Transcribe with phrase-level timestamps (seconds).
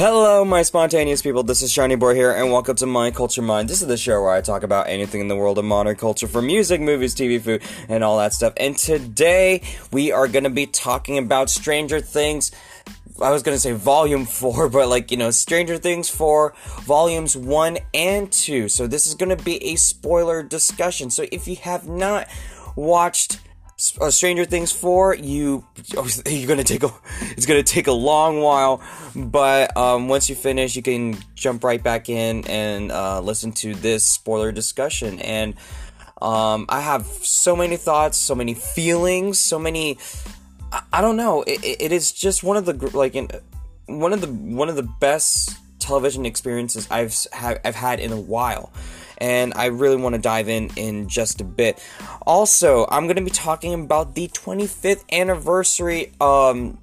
[0.00, 1.42] Hello, my spontaneous people.
[1.42, 3.68] This is Seanie Boi here, and welcome to My Culture Mind.
[3.68, 6.26] This is the show where I talk about anything in the world of modern culture,
[6.26, 8.54] from music, movies, TV, food, and all that stuff.
[8.56, 9.60] And today
[9.92, 12.50] we are going to be talking about Stranger Things.
[13.20, 17.36] I was going to say volume 4, but like, you know, Stranger Things 4, volumes
[17.36, 18.70] 1 and 2.
[18.70, 21.10] So this is going to be a spoiler discussion.
[21.10, 22.26] So if you have not
[22.74, 23.38] watched
[24.00, 25.64] uh, Stranger Things 4, you
[26.26, 26.92] you're gonna take a
[27.32, 28.82] it's gonna take a long while,
[29.14, 33.74] but um, once you finish, you can jump right back in and uh, listen to
[33.74, 35.18] this spoiler discussion.
[35.20, 35.54] And
[36.20, 39.98] um, I have so many thoughts, so many feelings, so many.
[40.72, 41.42] I, I don't know.
[41.42, 43.30] It, it is just one of the like in,
[43.86, 48.70] one of the one of the best television experiences I've I've had in a while
[49.20, 51.82] and I really want to dive in in just a bit.
[52.26, 56.78] Also, I'm going to be talking about the 25th anniversary um,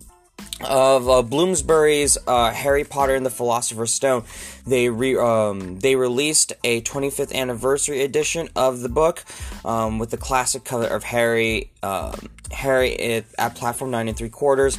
[0.62, 4.24] of uh, Bloomsbury's uh, Harry Potter and the Philosopher's Stone.
[4.66, 9.24] They re- um, they released a 25th anniversary edition of the book
[9.64, 14.30] um, with the classic cover of Harry um, Harry at, at platform nine and three
[14.30, 14.78] quarters.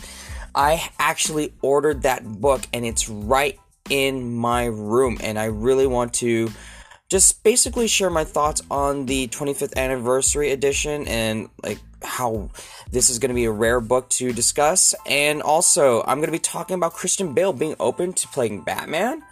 [0.54, 6.14] I actually ordered that book and it's right in my room, and I really want
[6.14, 6.50] to
[7.08, 12.50] just basically share my thoughts on the 25th anniversary edition and like how
[12.90, 14.94] this is going to be a rare book to discuss.
[15.06, 19.22] And also, I'm going to be talking about Christian Bale being open to playing Batman.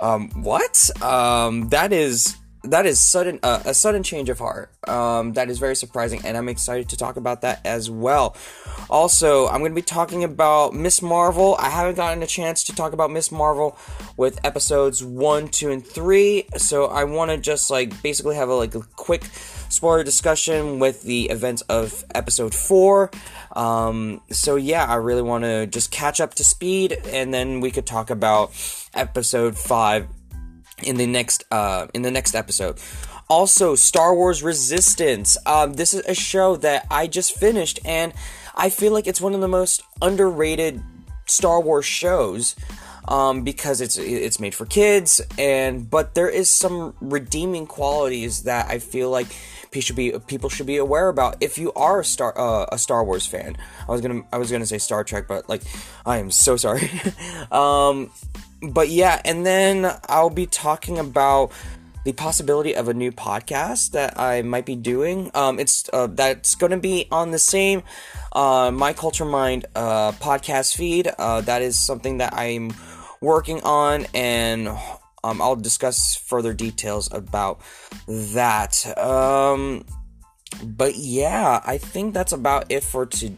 [0.00, 0.90] Um, what?
[1.00, 4.70] Um, that is that is sudden uh, a sudden change of heart.
[4.88, 8.36] Um, that is very surprising, and I'm excited to talk about that as well.
[8.88, 11.56] Also, I'm going to be talking about Miss Marvel.
[11.58, 13.76] I haven't gotten a chance to talk about Miss Marvel
[14.16, 18.54] with episodes one, two, and three, so I want to just like basically have a
[18.54, 19.24] like a quick
[19.68, 23.10] spoiler discussion with the events of episode four.
[23.56, 27.70] Um, so yeah, I really want to just catch up to speed, and then we
[27.70, 28.52] could talk about
[28.94, 30.06] episode five
[30.84, 32.78] in the next uh, in the next episode.
[33.28, 35.38] Also, Star Wars Resistance.
[35.46, 38.12] Um, this is a show that I just finished, and
[38.54, 40.82] I feel like it's one of the most underrated
[41.26, 42.56] Star Wars shows
[43.08, 48.70] um, because it's it's made for kids, and but there is some redeeming qualities that
[48.70, 49.28] I feel like
[49.70, 52.78] people should be people should be aware about if you are a star uh, a
[52.78, 53.56] Star Wars fan.
[53.88, 55.62] I was gonna I was gonna say Star Trek, but like
[56.06, 56.90] I am so sorry.
[57.50, 58.10] um,
[58.62, 61.52] but yeah, and then I'll be talking about
[62.04, 65.30] the possibility of a new podcast that I might be doing.
[65.34, 67.82] Um, it's uh, that's going to be on the same
[68.32, 71.08] uh, My Culture Mind uh, podcast feed.
[71.18, 72.72] Uh, that is something that I'm
[73.20, 74.68] working on, and
[75.24, 77.60] um, I'll discuss further details about
[78.08, 78.98] that.
[78.98, 79.84] Um,
[80.62, 83.32] but yeah, I think that's about it for to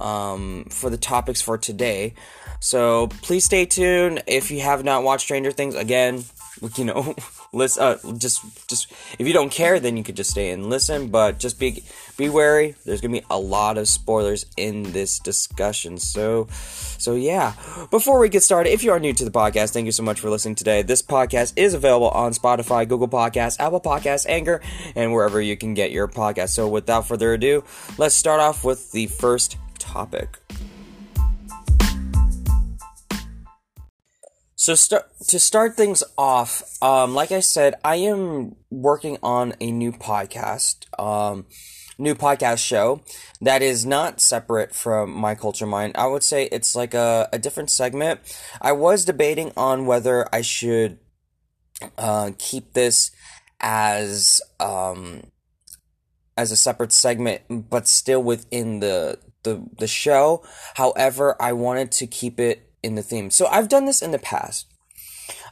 [0.00, 2.14] um, for the topics for today.
[2.60, 4.22] So please stay tuned.
[4.26, 6.24] If you have not watched Stranger Things, again,
[6.76, 7.14] you know,
[7.52, 7.82] listen.
[7.82, 11.08] Uh, just, just if you don't care, then you could just stay and listen.
[11.08, 11.84] But just be,
[12.16, 12.74] be wary.
[12.84, 15.98] There's gonna be a lot of spoilers in this discussion.
[15.98, 17.54] So, so yeah.
[17.90, 20.20] Before we get started, if you are new to the podcast, thank you so much
[20.20, 20.82] for listening today.
[20.82, 24.60] This podcast is available on Spotify, Google Podcasts, Apple Podcasts, Anchor,
[24.96, 26.50] and wherever you can get your podcast.
[26.50, 27.64] So, without further ado,
[27.98, 30.38] let's start off with the first topic.
[34.60, 39.70] So start to start things off, um, like I said, I am working on a
[39.70, 41.46] new podcast, um,
[41.96, 43.00] new podcast show
[43.40, 45.92] that is not separate from my culture mind.
[45.96, 48.18] I would say it's like a, a different segment.
[48.60, 50.98] I was debating on whether I should
[51.96, 53.12] uh, keep this
[53.60, 55.22] as um,
[56.36, 60.42] as a separate segment, but still within the the the show.
[60.74, 63.30] However, I wanted to keep it in the theme.
[63.30, 64.66] So I've done this in the past.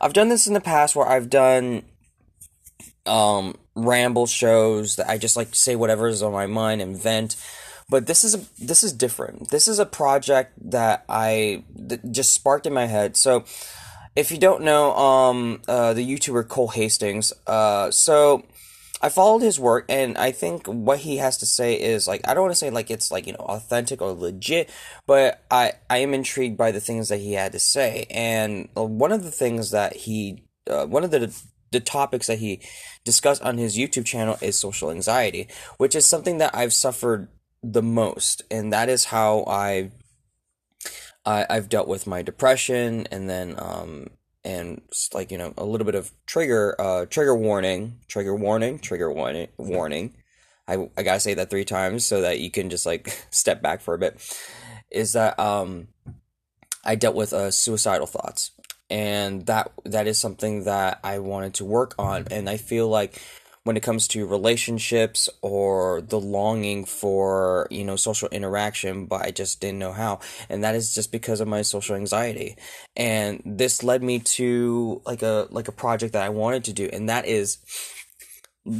[0.00, 1.82] I've done this in the past where I've done
[3.06, 7.00] um ramble shows that I just like to say whatever is on my mind and
[7.00, 7.36] vent.
[7.88, 9.50] But this is a, this is different.
[9.50, 11.62] This is a project that I
[12.10, 13.16] just sparked in my head.
[13.16, 13.44] So
[14.16, 18.44] if you don't know um uh, the YouTuber Cole Hastings, uh so
[19.02, 22.34] I followed his work, and I think what he has to say is like I
[22.34, 24.70] don't want to say like it's like you know authentic or legit,
[25.06, 29.12] but I I am intrigued by the things that he had to say, and one
[29.12, 31.34] of the things that he uh, one of the
[31.72, 32.60] the topics that he
[33.04, 37.28] discussed on his YouTube channel is social anxiety, which is something that I've suffered
[37.62, 39.90] the most, and that is how I
[41.26, 44.10] I, I've dealt with my depression, and then um,
[44.46, 44.80] and
[45.12, 49.48] like you know a little bit of trigger uh trigger warning trigger warning trigger warning
[49.58, 50.14] warning.
[50.68, 53.80] I i gotta say that three times so that you can just like step back
[53.80, 54.16] for a bit
[54.90, 55.88] is that um
[56.84, 58.52] i dealt with uh suicidal thoughts.
[58.88, 62.28] And that that is something that I wanted to work on.
[62.30, 63.20] And I feel like
[63.66, 69.32] when it comes to relationships or the longing for you know social interaction but i
[69.32, 70.20] just didn't know how.
[70.48, 72.56] And that is just because of my social anxiety.
[72.94, 76.88] And this led me to like a like a project that i wanted to do
[76.92, 77.58] and that is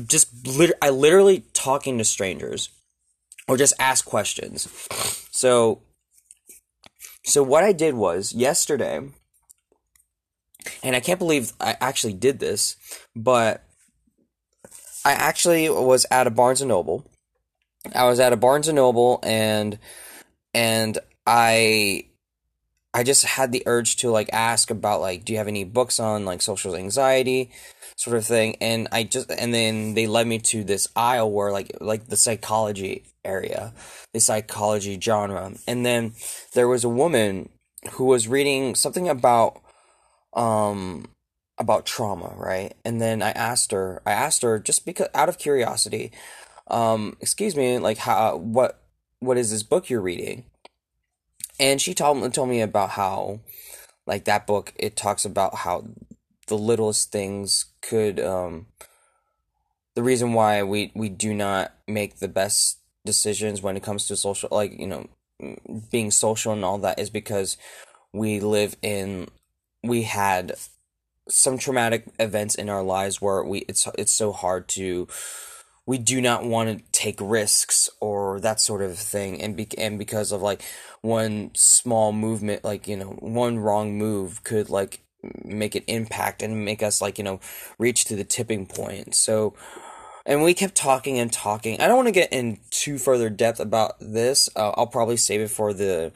[0.07, 2.69] just lit- i literally talking to strangers
[3.49, 4.69] or just ask questions.
[5.33, 5.83] So
[7.25, 9.01] so what i did was yesterday
[10.85, 12.77] and i can't believe i actually did this
[13.17, 13.66] but
[15.07, 17.09] I actually was at a Barnes and Noble.
[17.95, 19.79] I was at a Barnes and Noble and
[20.53, 22.07] and I
[22.93, 26.01] I just had the urge to like ask about like do you have any books
[26.01, 27.53] on like social anxiety
[27.95, 31.53] sort of thing and I just and then they led me to this aisle where
[31.53, 33.75] like like the psychology area,
[34.13, 35.53] the psychology genre.
[35.69, 36.15] And then
[36.55, 37.51] there was a woman
[37.93, 39.63] who was reading something about
[40.33, 41.07] um
[41.59, 42.75] about trauma, right?
[42.85, 46.13] And then I asked her, I asked her just because out of curiosity,
[46.69, 48.83] um, excuse me, like how what
[49.21, 50.45] what is this book you're reading?
[51.59, 53.41] And she told told me about how
[54.07, 55.87] like that book it talks about how
[56.47, 58.67] the littlest things could um
[59.95, 64.17] the reason why we we do not make the best decisions when it comes to
[64.17, 65.09] social like you know
[65.91, 67.57] being social and all that is because
[68.13, 69.29] we live in
[69.83, 70.55] we had
[71.29, 75.09] some traumatic events in our lives where we it's it's so hard to
[75.87, 79.41] we do not want to take risks or that sort of thing.
[79.41, 80.63] And be, and because of like
[81.01, 85.01] one small movement like you know one wrong move could like
[85.45, 87.41] make an impact and make us like you know
[87.79, 89.15] reach to the tipping point.
[89.15, 89.55] So
[90.25, 91.81] and we kept talking and talking.
[91.81, 94.49] I don't want to get in too further depth about this.
[94.57, 96.13] Uh, i'll probably save it for the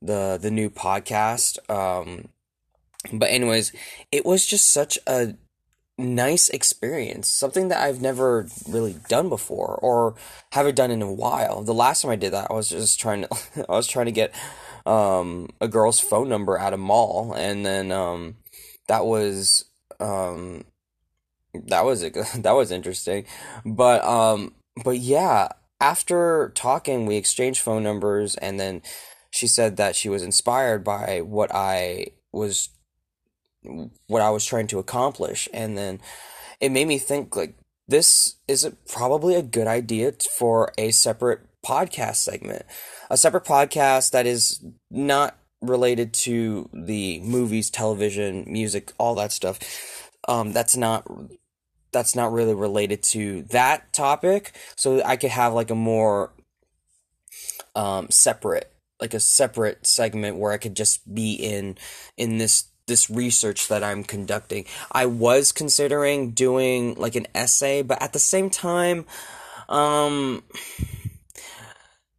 [0.00, 1.58] the the new podcast.
[1.68, 2.28] Um
[3.12, 3.72] but anyways,
[4.12, 5.34] it was just such a
[5.98, 10.14] nice experience, something that I've never really done before or
[10.52, 11.62] haven't done in a while.
[11.62, 13.28] The last time I did that, I was just trying to
[13.68, 14.34] I was trying to get
[14.84, 18.36] um, a girl's phone number at a mall, and then um,
[18.88, 19.64] that was
[20.00, 20.64] um,
[21.54, 22.02] that was
[22.36, 23.24] that was interesting,
[23.64, 24.54] but um,
[24.84, 25.48] but yeah,
[25.80, 28.82] after talking, we exchanged phone numbers, and then
[29.30, 32.70] she said that she was inspired by what I was
[34.06, 35.48] what I was trying to accomplish.
[35.52, 36.00] And then
[36.60, 37.54] it made me think like
[37.88, 42.64] this is probably a good idea for a separate podcast segment,
[43.10, 49.58] a separate podcast that is not related to the movies, television, music, all that stuff.
[50.28, 51.06] Um, that's not
[51.92, 54.52] that's not really related to that topic.
[54.76, 56.32] So I could have like a more
[57.74, 61.76] um, separate like a separate segment where I could just be in
[62.16, 64.64] in this this research that I'm conducting.
[64.92, 69.04] I was considering doing like an essay, but at the same time,
[69.68, 70.44] um,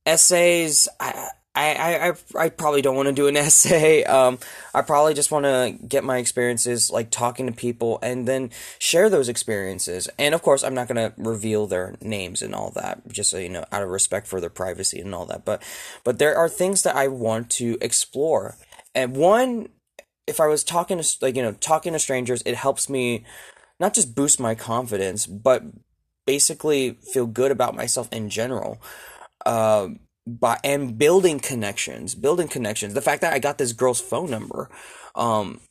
[0.05, 4.03] essays, I, I, I, I probably don't want to do an essay.
[4.03, 4.39] Um,
[4.75, 9.09] I probably just want to get my experiences, like talking to people, and then share
[9.09, 10.09] those experiences.
[10.19, 13.37] And of course, I'm not going to reveal their names and all that, just so
[13.37, 15.45] you know, out of respect for their privacy and all that.
[15.45, 15.63] But,
[16.03, 18.57] but there are things that I want to explore.
[18.93, 19.69] And one
[20.27, 23.25] if I was talking to like you know talking to strangers, it helps me
[23.79, 25.63] not just boost my confidence, but
[26.25, 28.81] basically feel good about myself in general.
[29.45, 29.89] Uh,
[30.27, 32.93] by and building connections, building connections.
[32.93, 34.69] The fact that I got this girl's phone number,
[35.15, 35.61] um,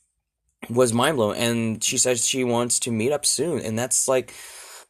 [0.70, 1.38] was mind blowing.
[1.38, 4.34] And she says she wants to meet up soon, and that's like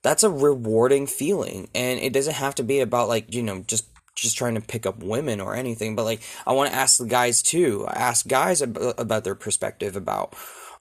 [0.02, 1.68] that's a rewarding feeling.
[1.74, 4.86] And it doesn't have to be about like you know just just trying to pick
[4.86, 7.86] up women or anything, but like I want to ask the guys too.
[7.88, 10.34] ask guys ab- about their perspective about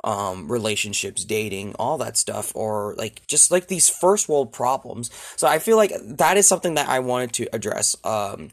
[0.04, 5.10] um, relationships, dating, all that stuff, or like just like these first world problems.
[5.36, 7.96] So I feel like that is something that I wanted to address.
[8.04, 8.52] Um,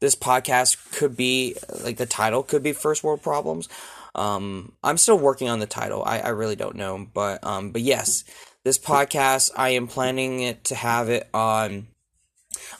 [0.00, 3.68] this podcast could be like the title could be first world problems.
[4.14, 6.02] Um, I'm still working on the title.
[6.04, 8.24] I, I really don't know, but um, but yes,
[8.64, 11.88] this podcast I am planning it to have it on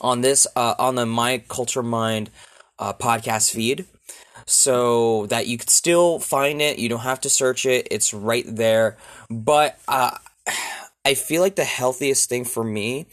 [0.01, 2.29] on this uh, on the My Culture Mind
[2.79, 3.85] uh, podcast feed,
[4.45, 6.79] so that you can still find it.
[6.79, 8.97] You don't have to search it; it's right there.
[9.29, 10.17] But uh,
[11.05, 13.07] I feel like the healthiest thing for me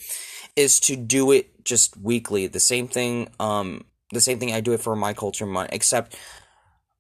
[0.56, 2.46] is to do it just weekly.
[2.46, 3.28] The same thing.
[3.38, 6.16] Um, the same thing I do it for My Culture Mind, except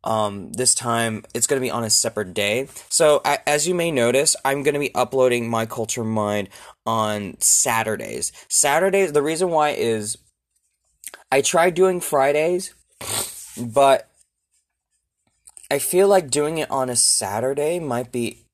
[0.02, 2.68] um, this time it's going to be on a separate day.
[2.88, 6.48] So, as you may notice, I'm going to be uploading My Culture Mind
[6.86, 8.32] on Saturdays.
[8.48, 10.18] Saturdays, the reason why is
[11.30, 12.74] I tried doing Fridays,
[13.56, 14.08] but
[15.70, 18.44] I feel like doing it on a Saturday might be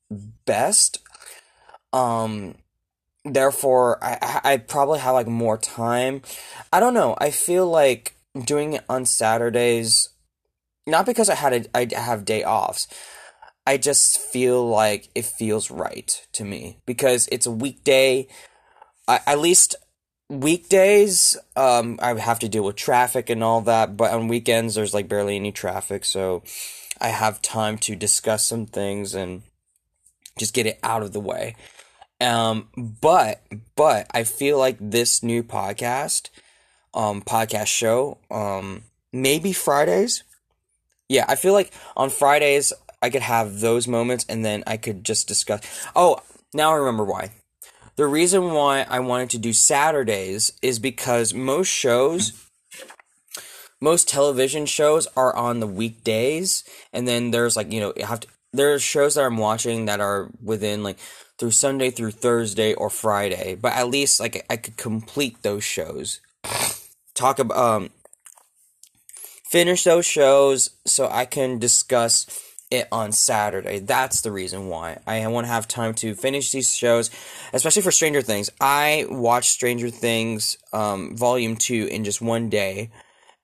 [0.44, 0.98] best.
[1.92, 2.56] Um,
[3.24, 6.22] therefore, I I probably have like more time.
[6.72, 7.16] I don't know.
[7.18, 8.14] I feel like
[8.44, 10.10] doing it on Saturdays,
[10.86, 12.86] not because I had a, I have day offs.
[13.66, 18.28] I just feel like it feels right to me because it's a weekday.
[19.08, 19.74] I, at least
[20.28, 24.94] weekdays, um, I have to deal with traffic and all that, but on weekends, there's
[24.94, 26.42] like barely any traffic, so
[27.00, 29.42] I have time to discuss some things and
[30.38, 31.56] just get it out of the way.
[32.20, 33.42] Um, but
[33.74, 36.30] but I feel like this new podcast,
[36.94, 40.22] um, podcast show, um, maybe Fridays.
[41.08, 42.72] Yeah, I feel like on Fridays
[43.02, 45.60] I could have those moments and then I could just discuss.
[45.94, 46.18] Oh,
[46.54, 47.30] now I remember why.
[47.96, 52.32] The reason why I wanted to do Saturdays is because most shows,
[53.80, 56.62] most television shows are on the weekdays,
[56.92, 58.28] and then there's like you know you have to.
[58.52, 60.98] There's shows that I'm watching that are within like
[61.38, 66.20] through Sunday through Thursday or Friday, but at least like I could complete those shows.
[67.14, 67.90] Talk about um
[69.48, 72.26] finish those shows so I can discuss
[72.70, 73.78] it on Saturday.
[73.78, 74.98] That's the reason why.
[75.06, 77.10] I want to have time to finish these shows,
[77.52, 78.50] especially for Stranger Things.
[78.60, 82.90] I watched Stranger Things um, Volume 2 in just one day,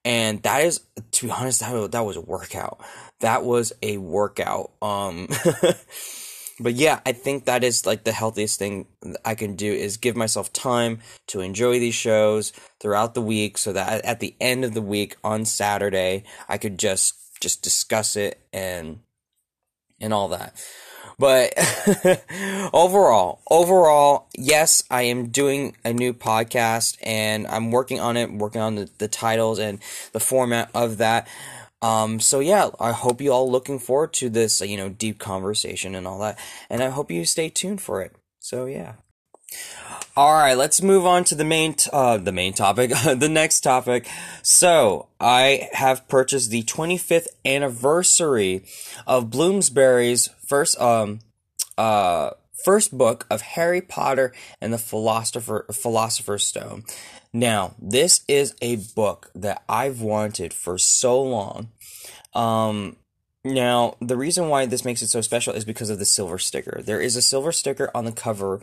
[0.05, 0.81] and that is,
[1.12, 2.81] to be honest, that, that was a workout.
[3.21, 4.73] That was a workout.
[4.83, 5.29] Um,
[6.61, 8.87] but yeah, I think that is like the healthiest thing
[9.25, 13.73] I can do is give myself time to enjoy these shows throughout the week so
[13.73, 18.41] that at the end of the week on Saturday, I could just just discuss it
[18.52, 19.00] and
[20.03, 20.55] and all that.
[21.19, 21.53] But
[22.73, 28.61] overall, overall, yes, I am doing a new podcast and I'm working on it, working
[28.61, 29.79] on the, the titles and
[30.13, 31.29] the format of that.
[31.81, 35.95] Um, so yeah, I hope you all looking forward to this, you know, deep conversation
[35.95, 36.39] and all that.
[36.71, 38.15] And I hope you stay tuned for it.
[38.39, 38.95] So yeah.
[40.15, 43.61] All right, let's move on to the main, t- uh, the main topic, the next
[43.61, 44.07] topic.
[44.43, 48.65] So, I have purchased the 25th anniversary
[49.07, 51.21] of Bloomsbury's first, um,
[51.79, 52.31] uh,
[52.63, 56.85] first book of Harry Potter and the Philosopher, Philosopher's Stone.
[57.33, 61.69] Now, this is a book that I've wanted for so long.
[62.35, 62.97] Um,
[63.45, 66.81] now, the reason why this makes it so special is because of the silver sticker.
[66.83, 68.61] There is a silver sticker on the cover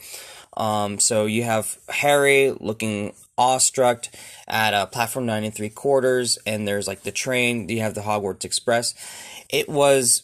[0.58, 4.06] um, so you have Harry looking awestruck
[4.48, 7.70] at a platform nine and three quarters, and there's like the train.
[7.70, 8.94] You have the Hogwarts Express.
[9.50, 10.24] It was.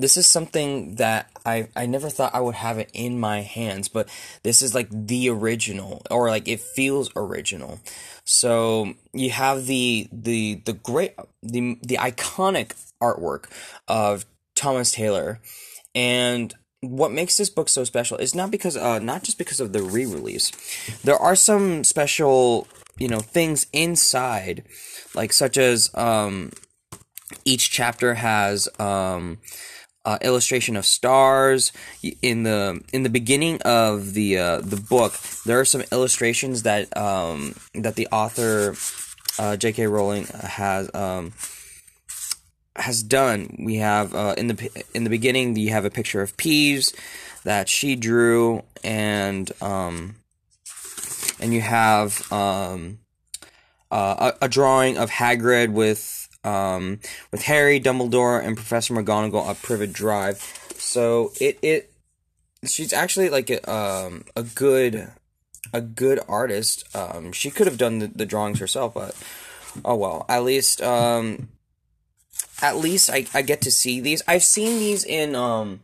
[0.00, 3.88] This is something that I I never thought I would have it in my hands,
[3.88, 4.08] but
[4.42, 7.80] this is like the original, or like it feels original.
[8.24, 13.44] So you have the the the great the the iconic artwork
[13.88, 15.40] of Thomas Taylor,
[15.94, 19.72] and what makes this book so special is not because uh not just because of
[19.72, 20.50] the re-release.
[21.04, 22.66] There are some special,
[22.98, 24.64] you know, things inside
[25.14, 26.52] like such as um
[27.44, 29.38] each chapter has um
[30.04, 31.72] uh, illustration of stars
[32.22, 35.12] in the in the beginning of the uh, the book
[35.44, 38.74] there are some illustrations that um that the author
[39.38, 39.86] uh, J.K.
[39.86, 41.32] Rowling has um
[42.76, 43.56] has done.
[43.58, 46.94] We have uh, in the in the beginning you have a picture of Peeves
[47.44, 50.16] that she drew, and um,
[51.38, 52.98] and you have um,
[53.90, 59.62] uh, a, a, drawing of Hagrid with um, with Harry, Dumbledore, and Professor McGonagall up
[59.62, 60.38] Privet Drive.
[60.76, 61.92] So it it
[62.64, 65.10] she's actually like a um, a good
[65.72, 66.84] a good artist.
[66.96, 69.14] Um, she could have done the, the drawings herself, but
[69.84, 70.26] oh well.
[70.28, 71.48] At least um,
[72.62, 74.22] at least I, I get to see these.
[74.26, 75.80] I've seen these in um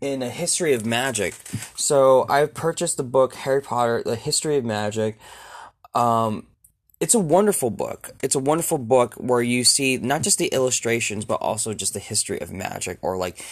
[0.00, 1.34] in a history of magic.
[1.76, 5.18] So I've purchased the book Harry Potter: The History of Magic.
[5.94, 6.46] Um,
[7.02, 8.12] it's a wonderful book.
[8.22, 11.98] It's a wonderful book where you see not just the illustrations but also just the
[11.98, 13.44] history of magic or like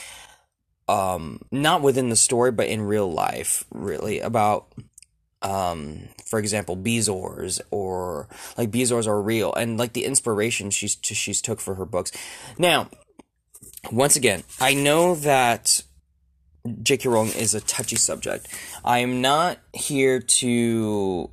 [0.89, 4.73] um not within the story but in real life really about
[5.43, 8.29] um, for example, Bezoars or
[8.59, 12.13] like Bezoars are real and like the inspiration she's she's took for her books.
[12.59, 12.89] Now,
[13.91, 15.83] once again, I know that
[16.83, 17.09] J.K.
[17.09, 18.49] Rowling is a touchy subject.
[18.85, 21.31] I am not here to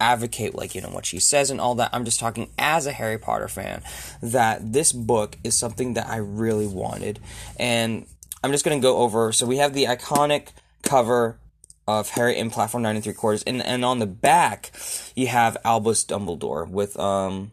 [0.00, 1.90] advocate like you know what she says and all that.
[1.92, 3.82] I'm just talking as a Harry Potter fan
[4.22, 7.20] that this book is something that I really wanted,
[7.58, 8.06] and
[8.42, 9.32] I'm just gonna go over.
[9.32, 10.48] So we have the iconic
[10.82, 11.38] cover
[11.86, 14.72] of Harry in platform nine and three quarters, and and on the back
[15.14, 17.52] you have Albus Dumbledore with um,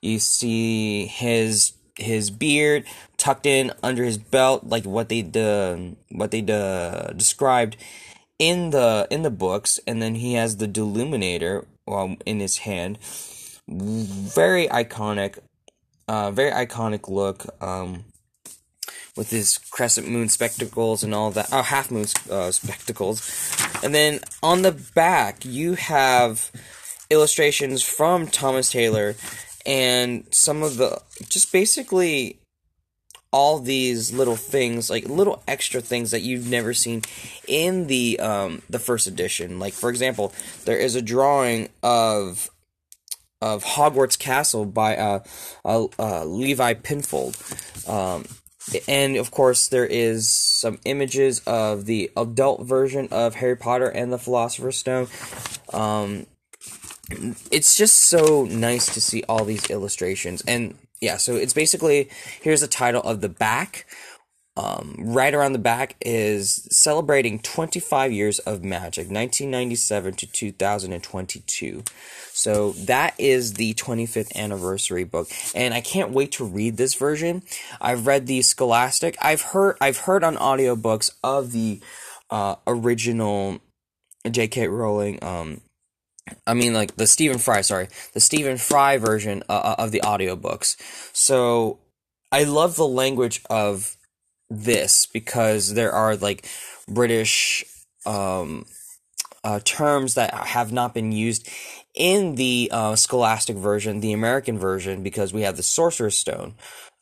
[0.00, 2.84] you see his his beard
[3.16, 7.76] tucked in under his belt, like what they uh, what they uh, described
[8.38, 12.98] in the in the books, and then he has the deluminator um, in his hand.
[13.68, 15.38] Very iconic,
[16.08, 17.44] uh, very iconic look.
[17.62, 18.04] Um,
[19.14, 23.20] with his crescent moon spectacles and all that, oh, half moon uh, spectacles.
[23.82, 26.50] And then on the back, you have
[27.10, 29.14] illustrations from Thomas Taylor
[29.66, 32.38] and some of the just basically
[33.32, 37.02] all these little things like little extra things that you've never seen
[37.48, 39.58] in the um the first edition.
[39.58, 40.32] Like for example
[40.64, 42.50] there is a drawing of
[43.40, 45.20] of Hogwarts Castle by uh,
[45.64, 47.36] uh, uh Levi Pinfold.
[47.88, 48.26] Um
[48.86, 54.12] and of course there is some images of the adult version of Harry Potter and
[54.12, 55.08] the Philosopher's Stone.
[55.72, 56.26] Um
[57.50, 60.42] it's just so nice to see all these illustrations.
[60.46, 62.08] And yeah so it's basically
[62.40, 63.86] here's the title of the back.
[64.54, 71.82] Um, right around the back is celebrating 25 years of magic 1997 to 2022
[72.34, 77.42] so that is the 25th anniversary book and i can't wait to read this version.
[77.80, 79.16] I've read the scholastic.
[79.22, 81.80] I've heard i've heard on audiobooks of the
[82.28, 83.58] uh, original
[84.26, 85.62] jk rowling um,
[86.46, 90.00] I mean, like the Stephen Fry, sorry, the Stephen Fry version uh, uh, of the
[90.00, 90.76] audiobooks.
[91.14, 91.78] So
[92.30, 93.96] I love the language of
[94.48, 96.48] this because there are like
[96.88, 97.64] British
[98.06, 98.66] um,
[99.44, 101.48] uh, terms that have not been used
[101.94, 106.54] in the uh, Scholastic version, the American version, because we have the Sorcerer's Stone.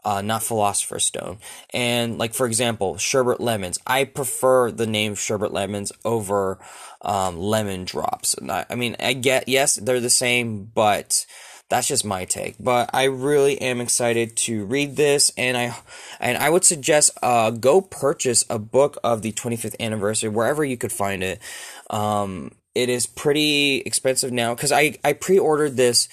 [0.05, 1.39] Uh, not Philosopher's Stone.
[1.75, 3.79] And, like, for example, Sherbet Lemons.
[3.87, 6.59] I prefer the name Sherbet Lemons over
[7.03, 8.35] um, lemon drops.
[8.49, 11.27] I, I mean, I get yes, they're the same, but
[11.69, 12.57] that's just my take.
[12.61, 15.77] But I really am excited to read this, and I
[16.19, 20.77] and I would suggest uh, go purchase a book of the 25th anniversary wherever you
[20.77, 21.41] could find it.
[21.89, 26.09] Um, it is pretty expensive now because I I pre-ordered this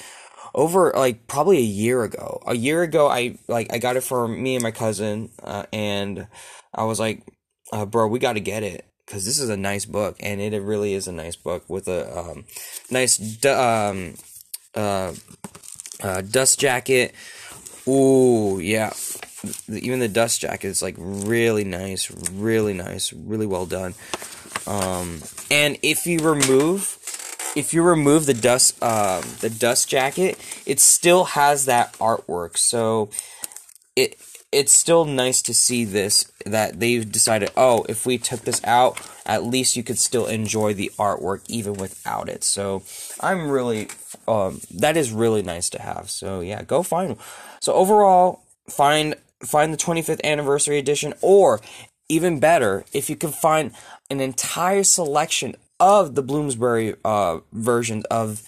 [0.58, 2.42] over like probably a year ago.
[2.46, 6.28] A year ago, I like I got it for me and my cousin, uh, and
[6.74, 7.24] I was like,
[7.72, 10.62] uh, "Bro, we got to get it." because this is a nice book, and it,
[10.62, 12.44] really is a nice book with a um,
[12.92, 14.16] nice um,
[14.76, 15.14] uh,
[16.04, 17.16] uh, dust jacket.
[17.88, 18.92] Ooh, yeah.
[19.70, 23.94] Even the dust jacket is like really nice, really nice, really well done.
[24.66, 26.98] Um, and if you remove,
[27.58, 32.56] if you remove the dust, um, the dust jacket, it still has that artwork.
[32.56, 33.10] So
[33.96, 34.16] it
[34.52, 38.98] it's still nice to see this that they've decided oh if we took this out
[39.26, 42.44] at least you could still enjoy the artwork even without it.
[42.44, 42.84] So
[43.20, 43.90] i'm really
[44.28, 46.12] um, that is really nice to have.
[46.12, 47.18] So yeah go find
[47.60, 51.60] so overall find find the 25th anniversary edition or
[52.08, 53.72] even better if you can find
[54.10, 58.42] an entire selection of the bloomsbury uh, version of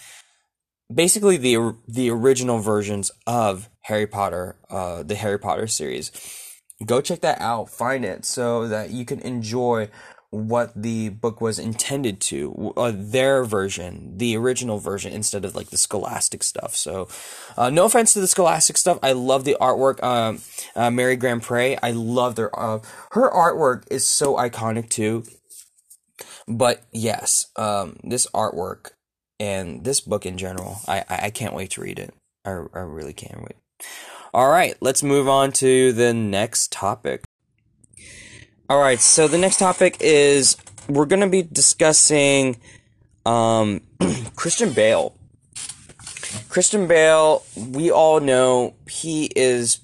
[0.94, 6.12] basically the the original versions of Harry Potter, uh, the Harry Potter series.
[6.86, 9.90] Go check that out, find it so that you can enjoy
[10.32, 15.72] what the book was intended to, uh, their version, the original version, instead of like
[15.72, 16.76] the scholastic stuff.
[16.76, 17.08] So,
[17.58, 19.00] uh, no offense to the scholastic stuff.
[19.02, 20.02] I love the artwork.
[20.04, 20.42] Um,
[20.76, 22.80] uh, Mary Grand-Pré, I love their, uh,
[23.12, 25.24] her artwork is so iconic too.
[26.50, 28.92] But yes, um, this artwork
[29.40, 32.14] and this book in general, I, I can't wait to read it.
[32.44, 33.56] I, I really can't wait.
[34.34, 37.24] All right, let's move on to the next topic.
[38.68, 40.58] All right, so the next topic is
[40.88, 42.58] we're going to be discussing
[43.26, 43.82] um,
[44.36, 45.16] Christian Bale.
[46.50, 49.80] Christian Bale, we all know he is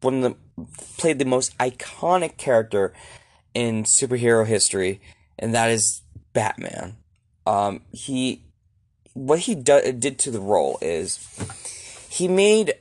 [0.00, 0.36] one of the
[0.96, 2.92] played the most iconic character
[3.52, 5.00] in superhero history,
[5.38, 6.02] and that is
[6.34, 6.96] Batman.
[7.46, 8.42] Um, he
[9.14, 11.18] what he do- did to the role is
[12.10, 12.74] he made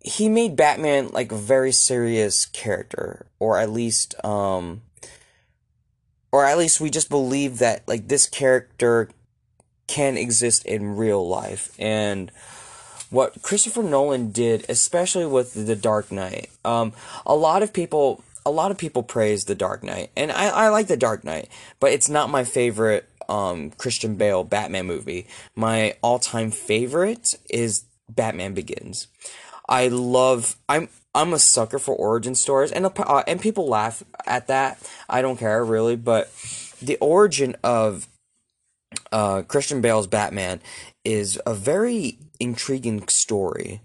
[0.00, 4.82] he made Batman like a very serious character, or at least um,
[6.30, 9.08] or at least we just believe that like this character
[9.86, 12.30] can exist in real life and
[13.10, 16.48] what Christopher Nolan did, especially with The Dark Knight.
[16.64, 16.94] Um,
[17.26, 20.68] a lot of people, a lot of people praise The Dark Knight, and I, I
[20.68, 21.48] like The Dark Knight,
[21.80, 25.26] but it's not my favorite um, Christian Bale Batman movie.
[25.54, 29.08] My all-time favorite is Batman Begins.
[29.68, 30.56] I love.
[30.68, 34.78] I'm I'm a sucker for origin stories, and uh, and people laugh at that.
[35.08, 36.30] I don't care really, but
[36.80, 38.08] the origin of
[39.12, 40.60] uh, Christian Bale's Batman
[41.04, 43.80] is a very intriguing story,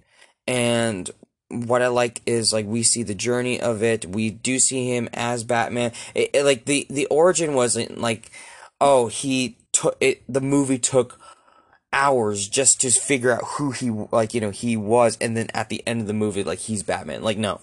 [0.48, 1.10] and
[1.50, 4.06] what I like is like we see the journey of it.
[4.06, 5.92] We do see him as Batman.
[6.14, 8.32] It, it, like the the origin wasn't like,
[8.82, 10.24] oh, he took it.
[10.28, 11.20] The movie took
[11.94, 15.70] hours just to figure out who he like you know he was, and then at
[15.70, 17.24] the end of the movie, like he's Batman.
[17.24, 17.62] Like no,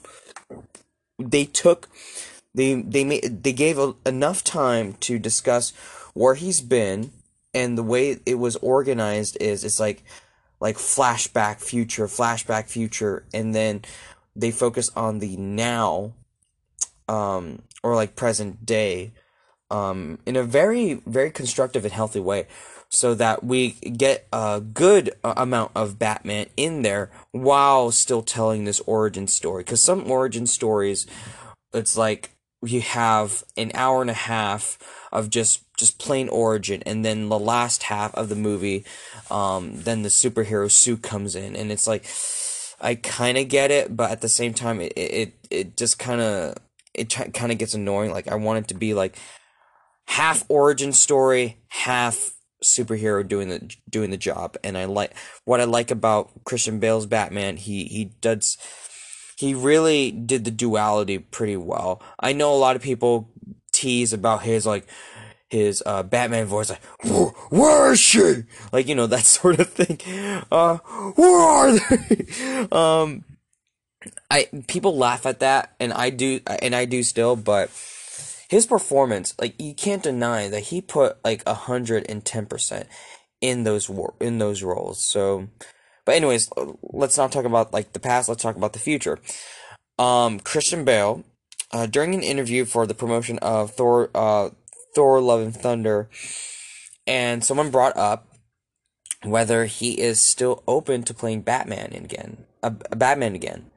[1.18, 1.88] they took
[2.54, 5.72] they they made they gave a, enough time to discuss
[6.14, 7.10] where he's been
[7.52, 10.02] and the way it was organized is it's like
[10.60, 13.82] like flashback future flashback future and then
[14.34, 16.12] they focus on the now
[17.08, 19.12] um or like present day
[19.70, 22.46] um in a very very constructive and healthy way
[22.88, 28.64] so that we get a good uh, amount of Batman in there while still telling
[28.64, 31.06] this origin story cuz some origin stories
[31.72, 32.30] it's like
[32.62, 34.78] you have an hour and a half
[35.12, 38.84] of just just plain origin and then the last half of the movie
[39.30, 42.04] um, then the superhero suit comes in and it's like
[42.80, 46.20] i kind of get it but at the same time it it, it just kind
[46.20, 46.56] of
[46.92, 49.16] it kind of gets annoying like i want it to be like
[50.06, 55.64] half origin story half superhero doing the doing the job and i like what i
[55.64, 58.56] like about christian bale's batman he he does
[59.36, 62.02] he really did the duality pretty well.
[62.20, 63.30] I know a lot of people
[63.72, 64.86] tease about his like
[65.54, 66.82] his uh, Batman voice, like
[67.50, 69.98] "Where is she?" Like you know that sort of thing.
[70.50, 70.78] Uh,
[71.14, 72.68] where are they?
[72.72, 73.24] um,
[74.30, 77.70] I people laugh at that, and I do, and I do still, but
[78.48, 82.88] his performance, like you can't deny that he put like a hundred and ten percent
[83.40, 83.90] in those
[84.20, 85.04] in those roles.
[85.04, 85.48] So
[86.04, 86.50] but anyways,
[86.82, 88.28] let's not talk about like the past.
[88.28, 89.18] Let's talk about the future.
[89.98, 91.24] Um, Christian Bale,
[91.72, 94.50] uh, during an interview for the promotion of Thor, uh,
[94.94, 96.08] Thor: Love and Thunder,
[97.06, 98.28] and someone brought up
[99.22, 103.70] whether he is still open to playing Batman again, a, a Batman again,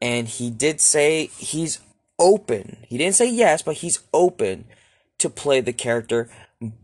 [0.00, 1.80] and he did say he's
[2.18, 2.78] open.
[2.88, 4.64] He didn't say yes, but he's open
[5.18, 6.28] to play the character,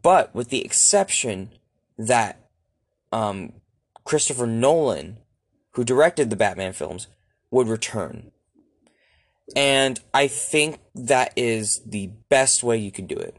[0.03, 1.51] but with the exception
[1.97, 2.49] that
[3.13, 3.53] um,
[4.05, 5.19] Christopher Nolan,
[5.73, 7.09] who directed the Batman films,
[7.51, 8.31] would return.
[9.57, 13.37] And I think that is the best way you can do it.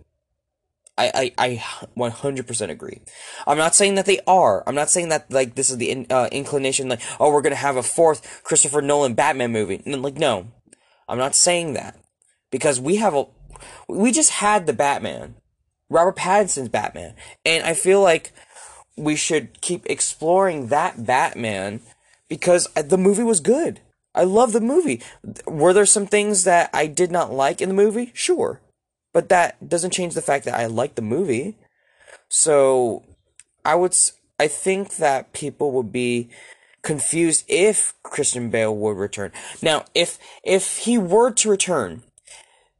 [0.99, 1.63] I, I, I
[1.97, 3.01] 100% agree.
[3.47, 4.67] I'm not saying that they are.
[4.67, 7.55] I'm not saying that, like, this is the in, uh, inclination, like, oh, we're gonna
[7.55, 9.81] have a fourth Christopher Nolan Batman movie.
[9.85, 10.51] Like, no.
[11.07, 11.97] I'm not saying that.
[12.51, 13.25] Because we have a,
[13.88, 15.35] we just had the Batman.
[15.89, 17.15] Robert Pattinson's Batman.
[17.45, 18.33] And I feel like
[18.97, 21.79] we should keep exploring that Batman
[22.27, 23.79] because the movie was good.
[24.13, 25.01] I love the movie.
[25.47, 28.12] Were there some things that I did not like in the movie?
[28.13, 28.62] Sure.
[29.13, 31.58] But that doesn't change the fact that I like the movie.
[32.28, 33.04] So
[33.65, 33.95] I would
[34.39, 36.30] I think that people would be
[36.82, 39.32] confused if Christian Bale would return.
[39.62, 42.04] Now, if if he were to return,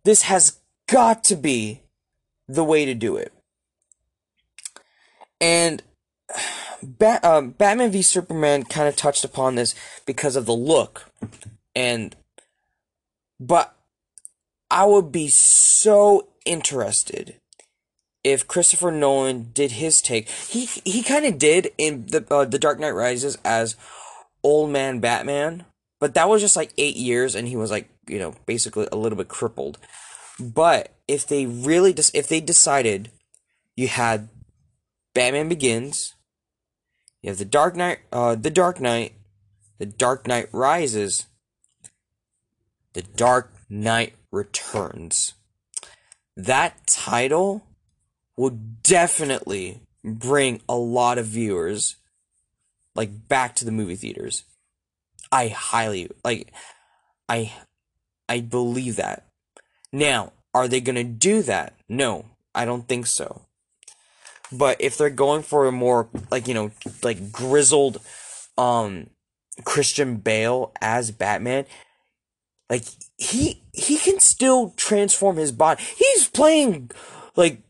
[0.04, 1.82] this has got to be
[2.48, 3.34] the way to do it.
[5.42, 5.84] And
[7.24, 11.12] um, Batman v Superman kind of touched upon this because of the look,
[11.76, 12.16] and
[13.40, 13.76] but
[14.72, 17.40] I would be so interested
[18.24, 20.30] if Christopher Nolan did his take.
[20.30, 23.76] He he kind of did in the uh, the Dark Knight Rises as
[24.44, 25.66] old man Batman,
[26.00, 28.98] but that was just like eight years, and he was like you know basically a
[28.98, 29.78] little bit crippled.
[30.40, 33.12] But if they really just if they decided
[33.76, 34.30] you had
[35.14, 36.16] Batman Begins
[37.22, 39.14] you have the Dark Knight, uh, the Dark Knight,
[39.78, 41.26] the Dark Knight Rises,
[42.94, 45.34] the Dark Knight Returns.
[46.36, 47.64] That title
[48.38, 51.98] would definitely bring a lot of viewers
[52.96, 54.44] like back to the movie theaters.
[55.32, 56.52] I highly like
[57.28, 57.54] I
[58.28, 59.26] I believe that.
[59.92, 61.74] Now, are they going to do that?
[61.88, 63.42] No, I don't think so.
[64.52, 66.72] But if they're going for a more like you know
[67.04, 68.00] like grizzled
[68.58, 69.10] um
[69.64, 71.66] Christian Bale as Batman,
[72.70, 72.84] like
[73.20, 75.84] he he can still transform his body.
[75.98, 76.92] He's playing
[77.36, 77.62] like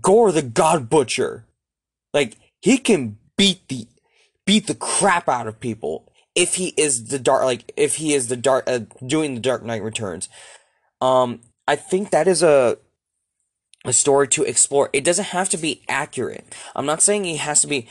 [0.00, 1.46] Gorr the God Butcher.
[2.14, 3.86] Like he can beat the
[4.46, 8.28] beat the crap out of people if he is the dark like if he is
[8.28, 10.30] the dark uh, doing the Dark Knight Returns.
[11.02, 12.78] Um I think that is a
[13.84, 14.88] a story to explore.
[14.94, 16.54] It doesn't have to be accurate.
[16.74, 17.86] I'm not saying it has to be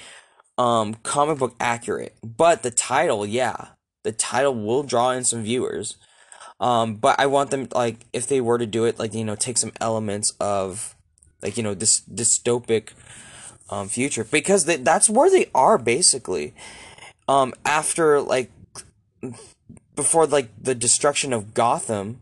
[0.58, 3.68] um comic book accurate, but the title, yeah,
[4.04, 5.98] the title will draw in some viewers.
[6.64, 9.36] Um, but I want them like if they were to do it, like you know,
[9.36, 10.96] take some elements of
[11.42, 12.94] like you know this dystopic
[13.70, 16.54] um future because they, that's where they are basically.
[17.28, 18.50] Um, after like
[19.94, 22.22] before like the destruction of Gotham,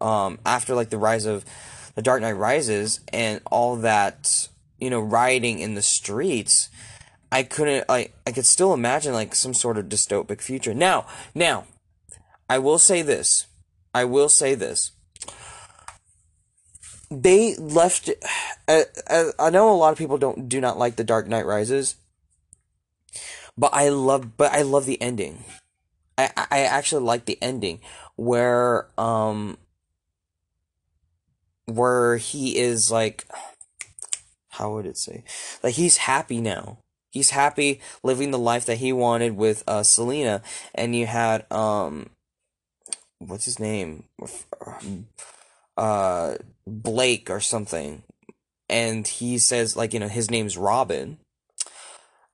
[0.00, 1.44] um, after like the rise of
[1.96, 4.48] the Dark Knight Rises and all that,
[4.78, 6.68] you know, rioting in the streets,
[7.32, 10.74] I couldn't like I could still imagine like some sort of dystopic future.
[10.74, 11.64] Now, now,
[12.48, 13.46] I will say this.
[13.94, 14.92] I will say this.
[17.10, 18.10] They left.
[18.68, 21.44] Uh, uh, I know a lot of people don't do not like the Dark Knight
[21.44, 21.96] Rises,
[23.58, 24.36] but I love.
[24.36, 25.42] But I love the ending.
[26.16, 27.80] I I actually like the ending
[28.14, 29.58] where um
[31.64, 33.26] where he is like
[34.50, 35.24] how would it say
[35.64, 36.78] like he's happy now
[37.10, 40.42] he's happy living the life that he wanted with uh Selina,
[40.74, 42.10] and you had um
[43.20, 44.04] what's his name
[45.76, 46.34] uh
[46.66, 48.02] Blake or something
[48.68, 51.18] and he says like you know his name's Robin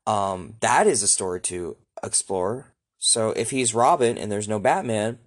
[0.06, 5.18] um that is a story to explore so if he's Robin and there's no Batman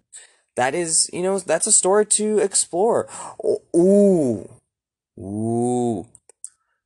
[0.60, 3.08] that is, you know, that's a story to explore.
[3.74, 4.50] Ooh,
[5.18, 6.06] ooh,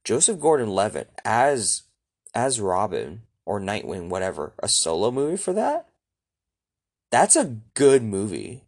[0.03, 1.81] Joseph Gordon-Levitt as
[2.35, 5.89] as Robin or Nightwing, whatever, a solo movie for that.
[7.11, 8.62] That's a good movie.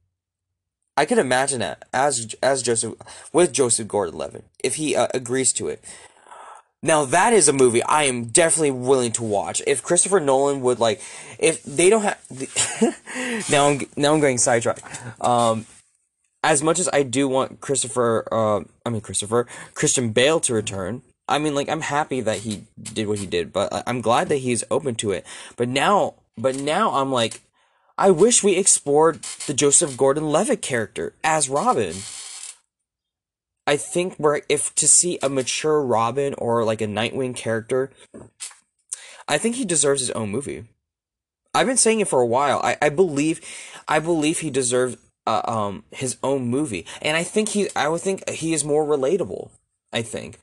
[0.97, 2.93] I could imagine that as as Joseph
[3.33, 5.83] with Joseph Gordon-Levitt if he uh, agrees to it.
[6.81, 9.61] Now that is a movie I am definitely willing to watch.
[9.65, 11.01] If Christopher Nolan would like,
[11.39, 12.19] if they don't have,
[13.49, 14.83] now I'm now I'm going sidetracked.
[15.21, 15.65] Um,
[16.43, 21.01] as much as I do want Christopher, uh, I mean Christopher Christian Bale to return.
[21.27, 24.37] I mean, like I'm happy that he did what he did, but I'm glad that
[24.37, 25.25] he's open to it.
[25.57, 27.41] But now, but now I'm like,
[27.97, 31.95] I wish we explored the Joseph Gordon-Levitt character as Robin.
[33.67, 37.91] I think where if to see a mature Robin or like a Nightwing character,
[39.27, 40.65] I think he deserves his own movie.
[41.53, 42.59] I've been saying it for a while.
[42.63, 43.41] I, I believe,
[43.87, 48.01] I believe he deserves uh, um his own movie, and I think he I would
[48.01, 49.49] think he is more relatable.
[49.91, 50.37] I think,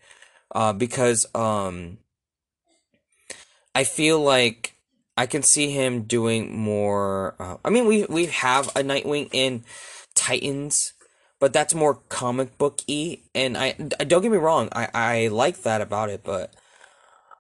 [0.55, 1.99] uh, because um,
[3.75, 4.72] I feel like
[5.17, 7.37] I can see him doing more.
[7.39, 9.65] Uh, I mean, we we have a Nightwing in
[10.15, 10.93] Titans
[11.43, 15.63] but that's more comic book y and I don't get me wrong I, I like
[15.63, 16.55] that about it but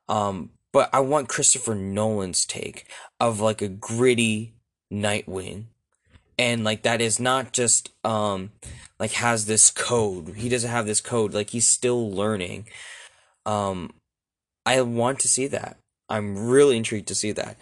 [0.09, 4.55] um but I want Christopher Nolan's take of like a gritty
[4.93, 5.67] Nightwing
[6.37, 8.51] and like that is not just um
[8.99, 12.67] like has this code he doesn't have this code like he's still learning
[13.47, 13.93] um
[14.67, 15.77] I want to see that
[16.13, 17.57] I'm really intrigued to see that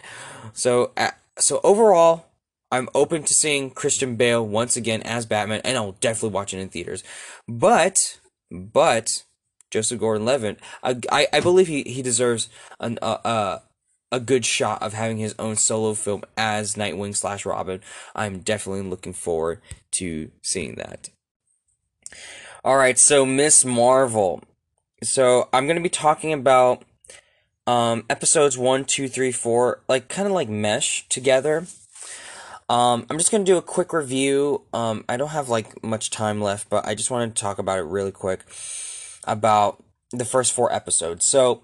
[0.53, 2.25] so uh, so overall
[2.71, 6.59] I'm open to seeing Christian Bale once again as Batman, and I'll definitely watch it
[6.59, 7.03] in theaters.
[7.45, 9.23] But, but
[9.69, 13.59] Joseph Gordon-Levitt, I, I, I believe he he deserves an uh, uh
[14.13, 17.81] a good shot of having his own solo film as Nightwing slash Robin.
[18.13, 19.61] I'm definitely looking forward
[19.91, 21.09] to seeing that.
[22.63, 24.43] All right, so Miss Marvel.
[25.03, 26.83] So I'm gonna be talking about
[27.67, 31.65] um episodes one, two, three, four, like kind of like mesh together.
[32.69, 34.61] Um, I'm just gonna do a quick review.
[34.73, 37.79] Um, I don't have like much time left, but I just wanted to talk about
[37.79, 38.45] it really quick
[39.25, 41.25] about the first four episodes.
[41.25, 41.63] So,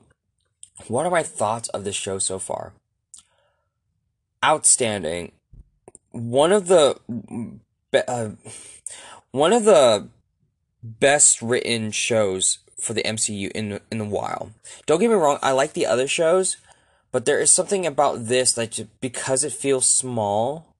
[0.88, 2.74] what are my thoughts of this show so far?
[4.44, 5.32] Outstanding.
[6.12, 7.00] One of the
[8.08, 8.32] uh,
[9.32, 10.10] one of the
[10.84, 14.52] best written shows for the MCU in in a while.
[14.86, 16.58] Don't get me wrong, I like the other shows,
[17.12, 20.76] but there is something about this that because it feels small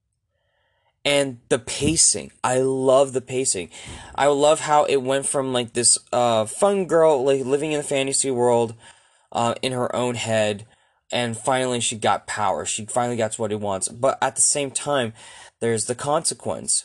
[1.04, 2.32] and the pacing.
[2.44, 3.70] I love the pacing.
[4.14, 7.84] I love how it went from like this uh fun girl like living in the
[7.84, 8.74] fantasy world
[9.32, 10.66] uh in her own head
[11.10, 12.64] and finally she got power.
[12.64, 13.88] She finally got what he wants.
[13.88, 15.14] But at the same time
[15.60, 16.84] there's the consequence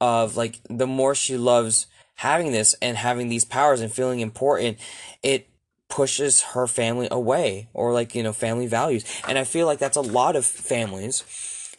[0.00, 4.78] of like the more she loves having this and having these powers and feeling important
[5.22, 5.48] it
[5.88, 9.96] pushes her family away or like you know family values and i feel like that's
[9.96, 11.24] a lot of families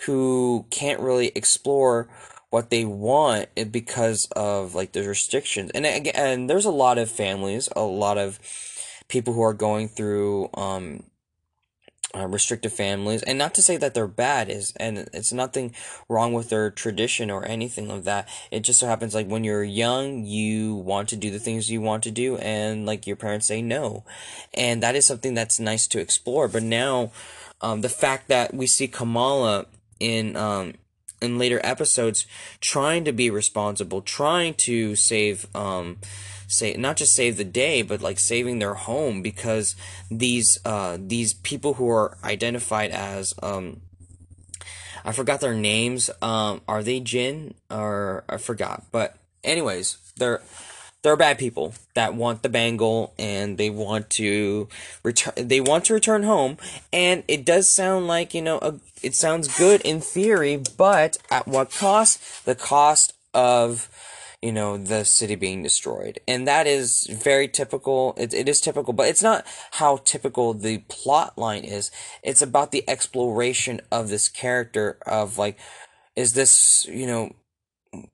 [0.06, 2.08] who can't really explore
[2.54, 5.72] what they want because of like the restrictions.
[5.74, 8.38] And again, there's a lot of families, a lot of
[9.08, 11.02] people who are going through um,
[12.16, 13.24] uh, restrictive families.
[13.24, 15.74] And not to say that they're bad is and it's nothing
[16.08, 18.30] wrong with their tradition or anything of that.
[18.52, 21.82] It just so happens like when you're young you want to do the things you
[21.82, 24.04] want to do and like your parents say no.
[24.54, 26.48] And that is something that's nice to explore.
[26.48, 27.12] But now
[27.62, 29.66] um, the fact that we see kamala
[30.00, 30.74] in um,
[31.22, 32.28] in later episodes
[32.60, 35.98] trying to be responsible, trying to save um,
[36.54, 39.76] say not just save the day, but like saving their home because
[40.10, 43.82] these uh, these people who are identified as um,
[45.06, 46.10] I forgot their names.
[46.22, 48.84] Um, are they Djinn or I forgot?
[48.92, 50.42] But anyways, they're
[51.04, 54.68] they're bad people that want the bangle and they want to
[55.04, 56.58] return they want to return home
[56.94, 61.46] and it does sound like you know a, it sounds good in theory but at
[61.46, 63.90] what cost the cost of
[64.44, 66.20] you know the city being destroyed.
[66.28, 68.14] And that is very typical.
[68.18, 71.92] It, it is typical but it's not how typical the plot line is.
[72.22, 75.58] It's about the exploration of this character of like
[76.18, 77.36] is this you know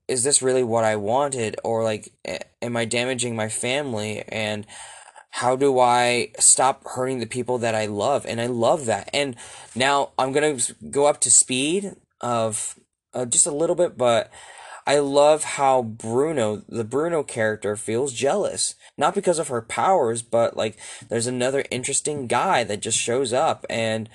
[0.07, 1.55] is this really what I wanted?
[1.63, 2.13] Or like
[2.61, 4.23] am I damaging my family?
[4.29, 4.67] And
[5.31, 8.27] how do I stop hurting the people that I love?
[8.27, 9.09] And I love that.
[9.13, 9.35] And
[9.75, 12.75] now I'm going to go up to speed of
[13.15, 14.29] uh, just a little bit but
[14.89, 18.73] I love how Bruno, the Bruno character, feels jealous.
[18.97, 20.77] Not because of her powers, but like
[21.09, 24.09] there's another interesting guy that just shows up, and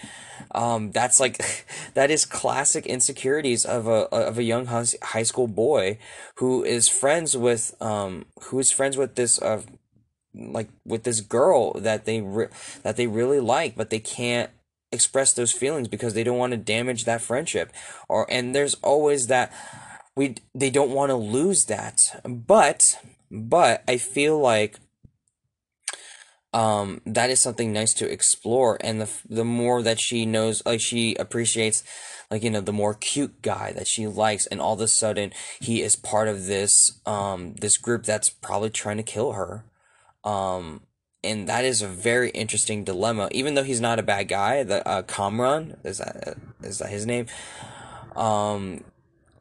[0.53, 5.97] um, that's like that is classic insecurities of a of a young high school boy
[6.39, 9.63] who is friends with um who is friends with this uh
[10.35, 12.49] like with this girl that they re-
[12.83, 14.51] that they really like, but they can't
[14.91, 17.73] express those feelings because they don't want to damage that friendship
[18.09, 19.53] or and there's always that
[20.16, 22.20] we they don't want to lose that.
[22.24, 22.98] But
[23.31, 24.79] but I feel like
[26.53, 28.79] um that is something nice to explore.
[28.81, 31.83] And the the more that she knows like she appreciates
[32.31, 34.46] like you know the more cute guy that she likes.
[34.46, 38.70] And all of a sudden he is part of this um this group that's probably
[38.70, 39.64] trying to kill her.
[40.22, 40.83] Um
[41.24, 43.29] and that is a very interesting dilemma.
[43.33, 47.05] Even though he's not a bad guy the uh Kamran is that is that his
[47.05, 47.27] name?
[48.14, 48.85] Um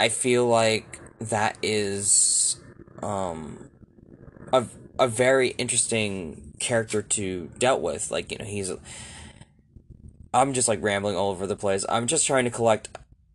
[0.03, 2.57] I feel like that is
[3.01, 3.69] um,
[4.51, 4.65] a
[4.99, 8.11] a very interesting character to dealt with.
[8.11, 8.69] Like you know, he's.
[10.33, 11.85] I'm just like rambling all over the place.
[11.87, 12.89] I'm just trying to collect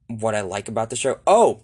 [0.09, 1.21] what I like about the show.
[1.27, 1.63] Oh,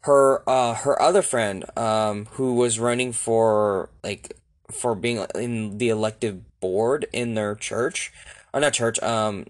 [0.00, 4.36] her uh her other friend um who was running for like
[4.70, 8.12] for being in the elective board in their church
[8.52, 9.46] or not church um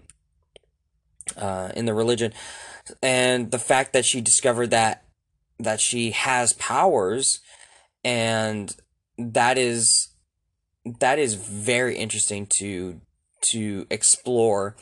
[1.35, 2.31] uh in the religion
[3.01, 5.03] and the fact that she discovered that
[5.59, 7.39] that she has powers
[8.03, 8.75] and
[9.17, 10.09] that is
[10.99, 12.99] that is very interesting to
[13.41, 14.75] to explore.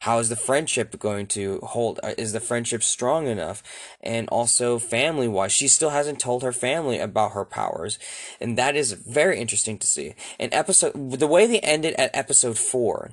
[0.00, 1.98] How is the friendship going to hold?
[2.02, 3.62] Uh, is the friendship strong enough?
[4.00, 7.98] And also family wise she still hasn't told her family about her powers.
[8.40, 10.14] And that is very interesting to see.
[10.38, 13.12] And episode the way they ended at episode 4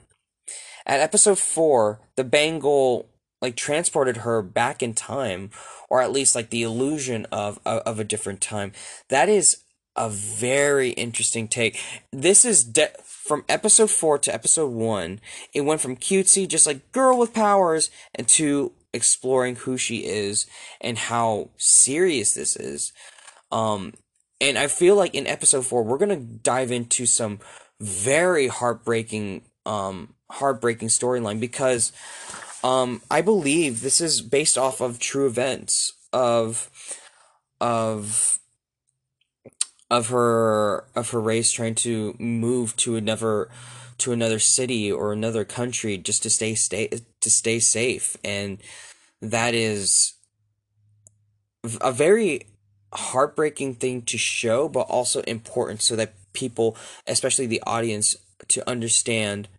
[0.88, 3.10] at episode 4 the bangle
[3.46, 5.52] like transported her back in time
[5.88, 8.72] or at least like the illusion of of, of a different time.
[9.10, 9.62] That is
[9.96, 11.80] a very interesting take.
[12.12, 15.20] This is de- from episode 4 to episode 1
[15.54, 20.46] it went from cutesy just like girl with powers and to exploring who she is
[20.82, 22.92] and how serious this is.
[23.52, 23.94] Um
[24.42, 27.40] and i feel like in episode 4 we're going to dive into some
[27.80, 31.92] very heartbreaking um heartbreaking storyline because
[32.66, 36.72] um, I believe this is based off of true events of
[37.62, 38.40] of
[39.92, 43.50] of her of her race trying to move to another
[44.00, 46.88] to another city or another country just to stay stay
[47.22, 48.18] to stay safe.
[48.24, 48.58] And
[49.22, 50.16] that is
[51.82, 52.48] a very
[52.96, 56.76] heartbreaking thing to show but also important so that people
[57.06, 58.16] especially the audience
[58.48, 59.50] to understand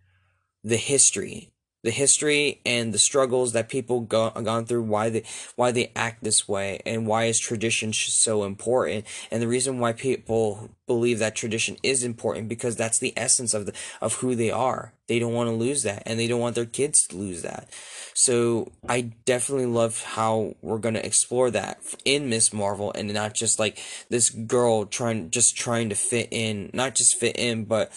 [0.61, 5.23] the history the history and the struggles that people go gone through why they
[5.55, 9.93] why they act this way and why is tradition so important and the reason why
[9.93, 14.49] people believe that tradition is important because that's the essence of the of who they
[14.49, 14.93] are.
[15.07, 17.69] They don't want to lose that and they don't want their kids to lose that.
[18.13, 23.35] So i definitely love how we're going to explore that in miss marvel and not
[23.35, 23.77] just like
[24.09, 27.91] this girl trying just trying to fit in not just fit in but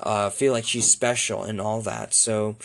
[0.00, 2.12] uh feel like she's special and all that.
[2.12, 2.56] So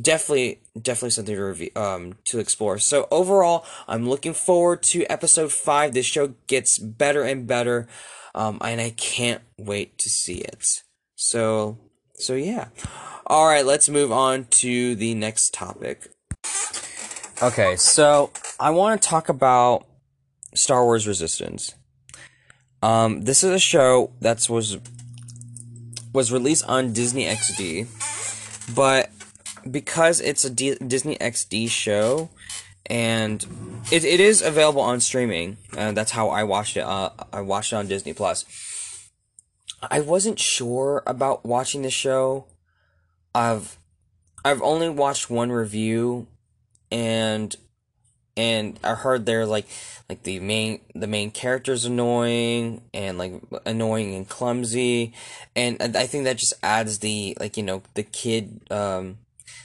[0.00, 2.78] definitely definitely something to review um to explore.
[2.78, 5.92] So overall i'm looking forward to episode five.
[5.94, 7.88] This show gets better and better
[8.34, 10.64] um and i can't wait to see it.
[11.16, 11.78] So
[12.14, 12.68] so yeah.
[13.26, 16.10] All right let's move on to the next topic.
[17.42, 19.86] Okay so i want to talk about
[20.54, 21.74] star wars resistance.
[22.82, 24.78] Um this is a show that was
[26.12, 27.86] was released on disney xd
[28.74, 29.10] but
[29.68, 32.30] because it's a D- Disney XD show,
[32.86, 33.44] and
[33.90, 35.56] it, it is available on streaming.
[35.76, 36.80] Uh, that's how I watched it.
[36.80, 38.44] Uh, I watched it on Disney Plus.
[39.82, 42.46] I wasn't sure about watching the show.
[43.34, 43.78] I've
[44.44, 46.26] I've only watched one review,
[46.90, 47.56] and
[48.36, 49.66] and I heard they're like
[50.08, 53.34] like the main the main character's annoying and like
[53.66, 55.12] annoying and clumsy
[55.54, 59.18] and I think that just adds the like you know the kid um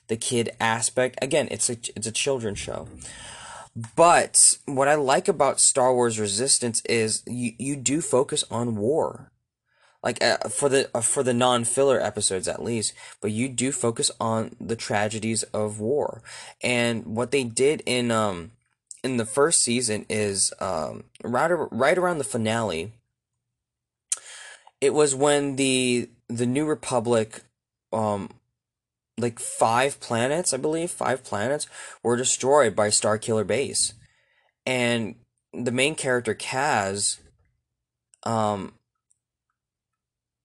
[0.08, 1.18] the kid aspect.
[1.22, 2.88] Again it's a it's a children's show.
[3.96, 9.32] But what I like about Star Wars Resistance is you you do focus on war.
[10.04, 14.12] Like uh, for the uh, for the non-filler episodes at least but you do focus
[14.20, 16.22] on the tragedies of war.
[16.62, 18.52] And what they did in um
[19.04, 22.92] in the first season is um right right around the finale
[24.82, 27.44] it was when the the new republic
[27.94, 28.30] um
[29.18, 31.68] like five planets i believe five planets
[32.04, 33.94] were destroyed by Starkiller base.
[34.66, 35.16] And
[35.54, 37.20] the main character kaz
[38.24, 38.74] um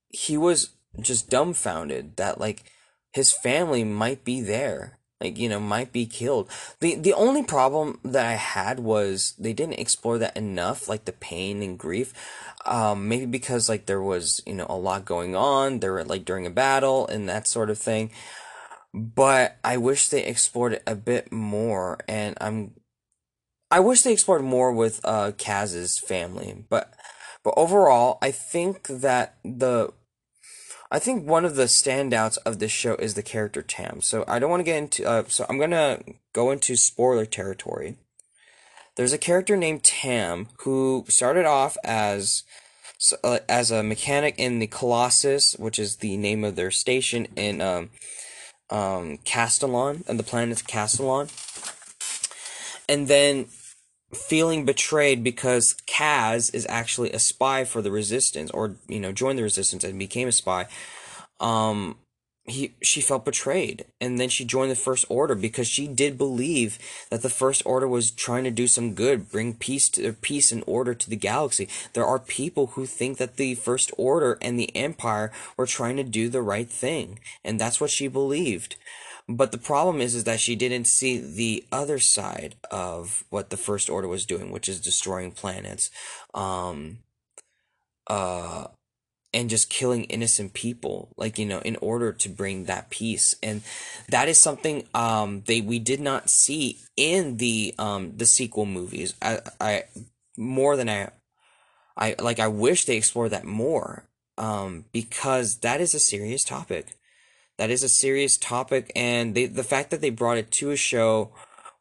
[0.08, 2.64] he was just dumbfounded that like
[3.12, 6.48] his family might be there like you know might be killed.
[6.80, 11.12] The the only problem that i had was they didn't explore that enough like the
[11.12, 12.12] pain and grief
[12.64, 16.24] um maybe because like there was you know a lot going on there were like
[16.24, 18.10] during a battle and that sort of thing
[18.92, 22.72] but i wish they explored it a bit more and i'm
[23.70, 26.92] i wish they explored more with uh kaz's family but
[27.44, 29.92] but overall i think that the
[30.92, 34.00] I think one of the standouts of this show is the character Tam.
[34.02, 35.08] So I don't want to get into.
[35.08, 36.00] Uh, so I'm gonna
[36.32, 37.96] go into spoiler territory.
[38.96, 42.42] There's a character named Tam who started off as
[43.22, 47.60] uh, as a mechanic in the Colossus, which is the name of their station in
[47.60, 47.90] um,
[48.70, 51.28] um, Castilon, and the planet Castilon.
[52.88, 53.46] And then
[54.12, 59.38] feeling betrayed because Kaz is actually a spy for the resistance or you know joined
[59.38, 60.66] the resistance and became a spy
[61.38, 61.96] um
[62.44, 66.78] he she felt betrayed and then she joined the first order because she did believe
[67.10, 70.64] that the first order was trying to do some good bring peace to peace and
[70.66, 71.68] order to the galaxy.
[71.92, 76.02] There are people who think that the first order and the empire were trying to
[76.02, 78.76] do the right thing and that's what she believed.
[79.28, 83.56] But the problem is, is that she didn't see the other side of what the
[83.56, 85.88] First Order was doing, which is destroying planets,
[86.34, 86.98] um,
[88.08, 88.66] uh,
[89.32, 93.34] and just killing innocent people, like you know, in order to bring that peace.
[93.42, 93.62] And
[94.08, 99.14] that is something um they we did not see in the um the sequel movies.
[99.22, 99.84] I I
[100.36, 101.10] more than I
[101.96, 104.08] I like I wish they explored that more
[104.38, 106.96] um because that is a serious topic
[107.60, 110.76] that is a serious topic, and they, the fact that they brought it to a
[110.76, 111.30] show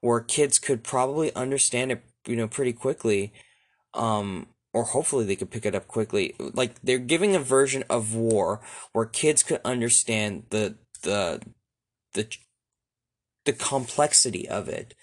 [0.02, 3.32] where kids could probably understand it, you know, pretty quickly,
[3.94, 6.36] um, or hopefully they could pick it up quickly.
[6.40, 8.62] Like they're giving a version of war
[8.94, 11.42] where kids could understand the the
[12.14, 12.28] the
[13.46, 14.94] the complexity of it.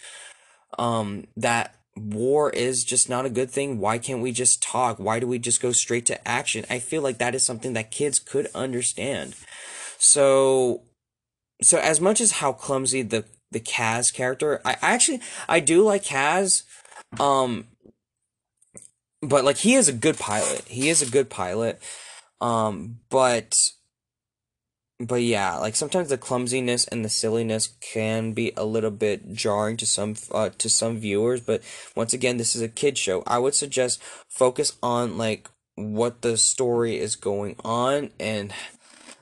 [0.79, 3.79] Um, that war is just not a good thing.
[3.79, 4.99] Why can't we just talk?
[4.99, 6.65] Why do we just go straight to action?
[6.69, 9.35] I feel like that is something that kids could understand.
[9.99, 10.83] So,
[11.63, 15.83] so as much as how clumsy the the Kaz character, I, I actually I do
[15.83, 16.65] like Kaz,
[17.19, 17.67] um,
[19.23, 20.63] but like he is a good pilot.
[20.69, 21.81] He is a good pilot,
[22.41, 23.55] um, but
[24.99, 29.77] but yeah, like sometimes the clumsiness and the silliness can be a little bit jarring
[29.79, 31.41] to some uh, to some viewers.
[31.41, 31.63] But
[31.95, 33.23] once again, this is a kid show.
[33.27, 38.53] I would suggest focus on like what the story is going on and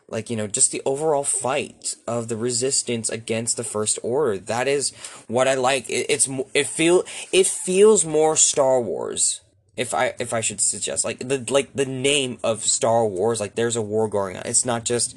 [0.08, 4.68] like you know just the overall fight of the resistance against the first order that
[4.68, 4.92] is
[5.26, 9.40] what i like it, it's it feel it feels more star wars
[9.76, 13.54] if i if i should suggest like the like the name of star wars like
[13.54, 14.42] there's a war going on.
[14.44, 15.16] It's not just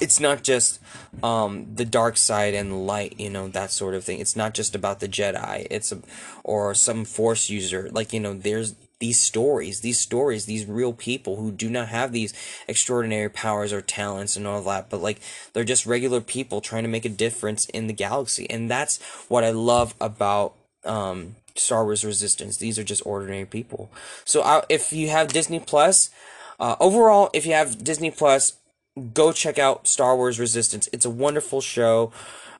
[0.00, 0.80] it's not just
[1.22, 4.18] um the dark side and light you know that sort of thing.
[4.18, 5.66] It's not just about the jedi.
[5.70, 6.00] It's a
[6.42, 7.88] or some force user.
[7.92, 12.12] Like you know there's these stories, these stories, these real people who do not have
[12.12, 12.32] these
[12.68, 15.20] extraordinary powers or talents and all that, but like
[15.52, 18.48] they're just regular people trying to make a difference in the galaxy.
[18.48, 22.56] And that's what I love about um, Star Wars Resistance.
[22.56, 23.90] These are just ordinary people.
[24.24, 26.10] So uh, if you have Disney Plus,
[26.60, 28.54] uh, overall, if you have Disney Plus,
[29.14, 30.88] go check out Star Wars Resistance.
[30.92, 32.12] It's a wonderful show.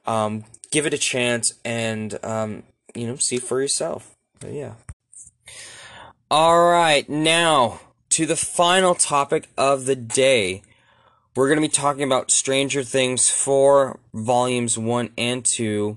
[0.07, 2.65] Um, give it a chance and um,
[2.95, 4.17] you know see for yourself.
[4.41, 4.75] But yeah.
[6.31, 7.81] All right, now
[8.11, 10.63] to the final topic of the day.
[11.35, 15.97] We're going to be talking about Stranger Things 4 volumes 1 and 2.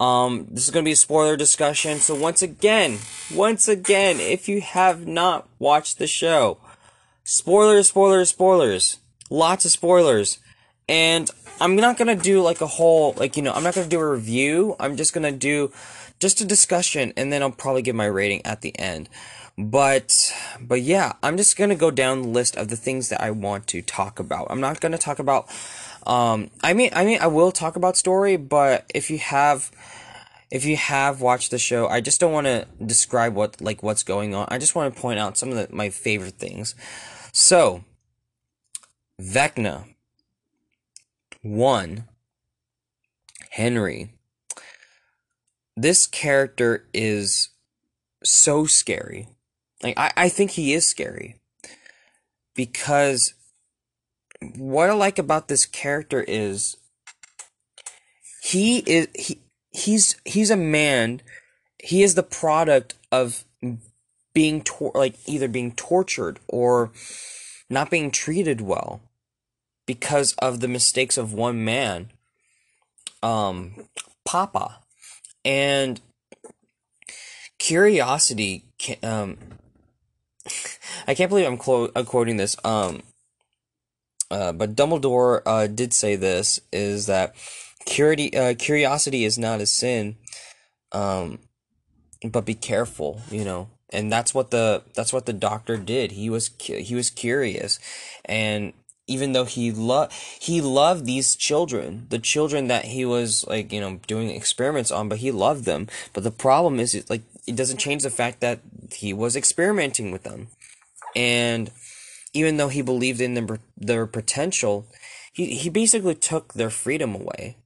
[0.00, 1.98] Um this is going to be a spoiler discussion.
[1.98, 2.98] So once again,
[3.34, 6.58] once again, if you have not watched the show,
[7.24, 8.98] spoilers, spoilers, spoilers.
[9.30, 10.38] Lots of spoilers.
[10.88, 11.30] and
[11.60, 14.10] I'm not gonna do like a whole like you know I'm not gonna do a
[14.10, 14.76] review.
[14.78, 15.72] I'm just gonna do
[16.20, 19.08] just a discussion, and then I'll probably give my rating at the end.
[19.56, 23.32] But but yeah, I'm just gonna go down the list of the things that I
[23.32, 24.46] want to talk about.
[24.50, 25.48] I'm not gonna talk about.
[26.06, 29.70] Um, I mean, I mean, I will talk about story, but if you have,
[30.50, 34.02] if you have watched the show, I just don't want to describe what like what's
[34.02, 34.46] going on.
[34.50, 36.74] I just want to point out some of the, my favorite things.
[37.32, 37.84] So,
[39.20, 39.84] Vecna,
[41.42, 42.04] one,
[43.50, 44.10] Henry.
[45.76, 47.50] This character is
[48.24, 49.28] so scary.
[49.82, 51.40] Like I, I think he is scary.
[52.54, 53.34] Because
[54.40, 56.76] what I like about this character is
[58.42, 61.20] he is he he's he's a man.
[61.82, 63.44] He is the product of
[64.32, 66.92] being tor- like either being tortured or
[67.68, 69.00] not being treated well
[69.86, 72.10] because of the mistakes of one man
[73.22, 73.88] um
[74.24, 74.78] papa.
[75.44, 76.00] And
[77.58, 78.64] curiosity
[79.02, 79.36] um
[81.06, 83.02] I can't believe I'm, quote, I'm quoting this um
[84.30, 87.34] uh, but Dumbledore uh, did say this is that
[87.86, 90.16] curiosity, uh, curiosity is not a sin,
[90.92, 91.38] um,
[92.24, 93.68] but be careful, you know.
[93.90, 96.12] And that's what the that's what the doctor did.
[96.12, 97.78] He was he was curious,
[98.26, 98.74] and
[99.06, 103.80] even though he loved he loved these children, the children that he was like you
[103.80, 105.88] know doing experiments on, but he loved them.
[106.12, 108.60] But the problem is, like it doesn't change the fact that
[108.92, 110.48] he was experimenting with them,
[111.16, 111.70] and
[112.34, 114.86] even though he believed in their, their potential,
[115.32, 117.56] he, he basically took their freedom away.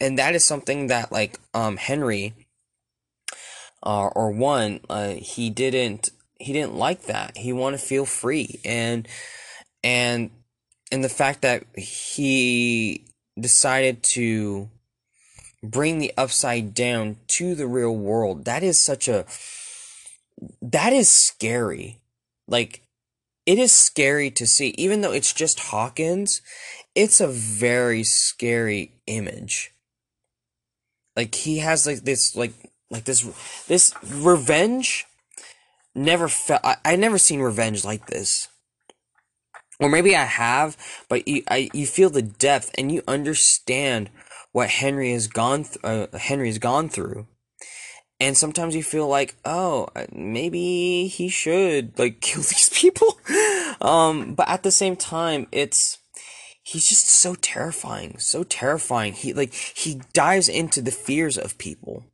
[0.00, 2.34] And that is something that, like, um, Henry,
[3.82, 7.36] uh, or one, uh, he didn't, he didn't like that.
[7.36, 8.60] He wanted to feel free.
[8.64, 9.06] And,
[9.84, 10.30] and,
[10.90, 13.04] and the fact that he
[13.38, 14.68] decided to
[15.62, 19.24] bring the upside down to the real world, that is such a,
[20.60, 22.00] that is scary.
[22.48, 22.82] Like,
[23.46, 24.68] it is scary to see.
[24.78, 26.42] Even though it's just Hawkins,
[26.94, 29.72] it's a very scary image.
[31.16, 32.52] Like he has like this like
[32.90, 33.22] like this
[33.66, 35.06] this revenge
[35.94, 38.48] never felt I, I never seen revenge like this.
[39.80, 40.76] Or maybe I have,
[41.08, 44.10] but you I you feel the depth and you understand
[44.52, 47.26] what Henry has gone th- uh, Henry has gone through
[48.22, 53.18] and sometimes you feel like oh uh, maybe he should like kill these people.
[53.80, 55.98] Um but at the same time it's
[56.62, 59.12] he's just so terrifying so terrifying.
[59.12, 62.04] He like he dives into the fears of people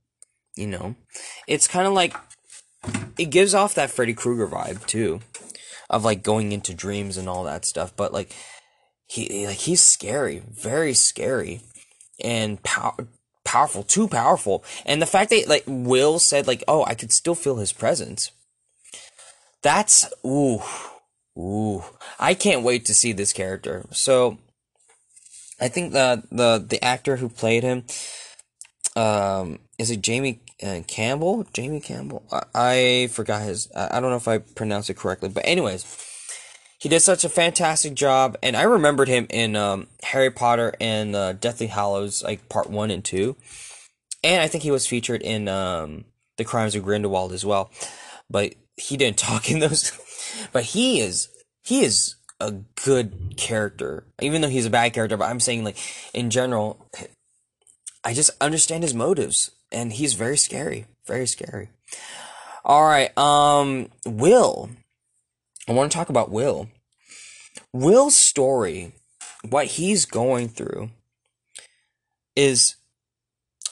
[0.56, 0.96] you know?
[1.46, 2.14] It's kind of like
[3.16, 5.20] it gives off that freddy krueger vibe too
[5.90, 7.94] of like going into dreams and all that stuff.
[7.96, 8.34] But like
[9.06, 11.60] he like he's scary very scary.
[12.22, 12.96] And pow-
[13.48, 14.62] powerful, too powerful.
[14.84, 18.30] And the fact that like Will said like, "Oh, I could still feel his presence."
[19.62, 20.60] That's ooh,
[21.38, 21.82] ooh.
[22.18, 23.86] I can't wait to see this character.
[23.90, 24.36] So,
[25.58, 27.84] I think the the the actor who played him,
[28.94, 31.46] um, is it Jamie uh, Campbell?
[31.54, 32.24] Jamie Campbell.
[32.30, 33.70] I, I forgot his.
[33.74, 35.84] I, I don't know if I pronounced it correctly, but anyways
[36.78, 41.14] he did such a fantastic job, and I remembered him in um, Harry Potter and
[41.14, 43.36] uh, Deathly Hallows, like part one and two,
[44.22, 46.04] and I think he was featured in um,
[46.36, 47.70] The Crimes of Grindelwald as well,
[48.30, 49.92] but he didn't talk in those.
[50.52, 51.28] but he is
[51.64, 52.52] he is a
[52.84, 55.16] good character, even though he's a bad character.
[55.16, 55.78] But I'm saying like
[56.14, 56.86] in general,
[58.04, 61.70] I just understand his motives, and he's very scary, very scary.
[62.64, 64.70] All right, um, Will
[65.68, 66.68] I want to talk about Will.
[67.72, 68.92] Will's story,
[69.48, 70.90] what he's going through,
[72.34, 72.76] is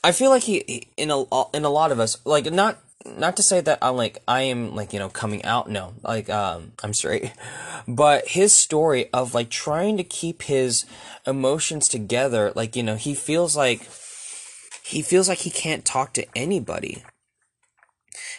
[0.05, 1.25] I feel like he in a
[1.55, 4.75] in a lot of us like not not to say that I'm like I am
[4.75, 7.33] like you know coming out no like um I'm straight
[7.89, 10.85] but his story of like trying to keep his
[11.27, 13.89] emotions together like you know he feels like
[14.85, 17.03] he feels like he can't talk to anybody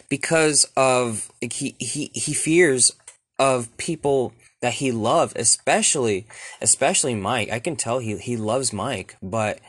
[0.10, 2.93] because of like, he he he fears
[3.40, 6.26] of people that he loved, especially
[6.62, 7.52] especially Mike.
[7.52, 9.60] I can tell he he loves Mike, but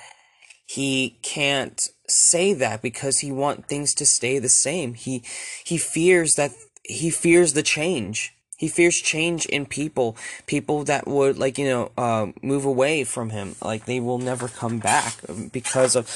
[0.67, 4.95] he can't say that because he want things to stay the same.
[4.95, 5.23] He
[5.65, 6.53] he fears that
[6.83, 8.35] he fears the change.
[8.57, 10.17] He fears change in people,
[10.47, 14.49] people that would like you know uh, move away from him, like they will never
[14.49, 15.15] come back
[15.53, 16.09] because of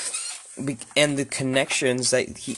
[0.96, 2.56] and the connections that he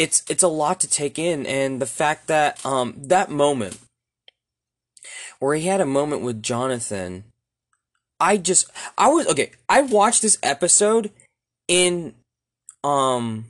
[0.00, 3.78] it's it's a lot to take in and the fact that um that moment
[5.38, 7.24] where he had a moment with Jonathan
[8.20, 9.52] I just I was okay.
[9.68, 11.10] I watched this episode
[11.66, 12.14] in
[12.84, 13.46] um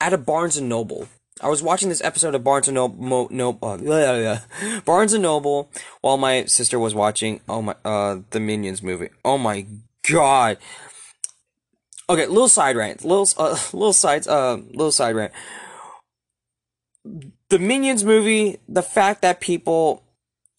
[0.00, 1.08] at a Barnes and Noble.
[1.40, 4.38] I was watching this episode of Barnes and Noble, no, uh,
[4.84, 5.68] Barnes and Noble
[6.00, 9.10] while my sister was watching oh my uh the Minions movie.
[9.24, 9.66] Oh my
[10.08, 10.58] god.
[12.08, 15.32] Okay, little side rant, little uh, little sides uh little side rant.
[17.48, 20.04] The Minions movie, the fact that people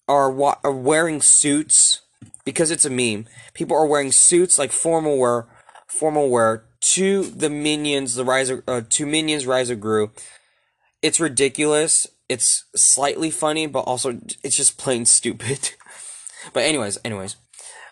[0.08, 2.02] are, wa- are wearing suits
[2.46, 3.26] because it's a meme.
[3.54, 5.48] People are wearing suits like formal wear,
[5.88, 10.12] formal wear to the Minions, the Rise of, uh, to Minions Rise of Gru.
[11.02, 12.08] It's ridiculous.
[12.30, 15.72] It's slightly funny, but also it's just plain stupid.
[16.54, 17.36] but anyways, anyways,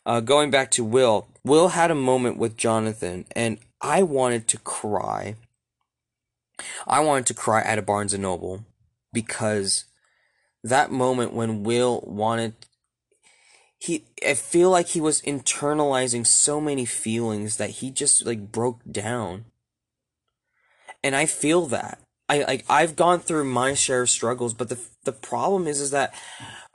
[0.05, 4.57] uh, going back to Will, Will had a moment with Jonathan, and I wanted to
[4.59, 5.35] cry.
[6.87, 8.65] I wanted to cry at a Barnes and Noble
[9.11, 9.85] because
[10.63, 12.53] that moment when Will wanted
[13.77, 18.79] he I feel like he was internalizing so many feelings that he just like broke
[18.89, 19.45] down.
[21.03, 21.99] And I feel that.
[22.29, 25.91] I like I've gone through my share of struggles, but the the problem is is
[25.91, 26.13] that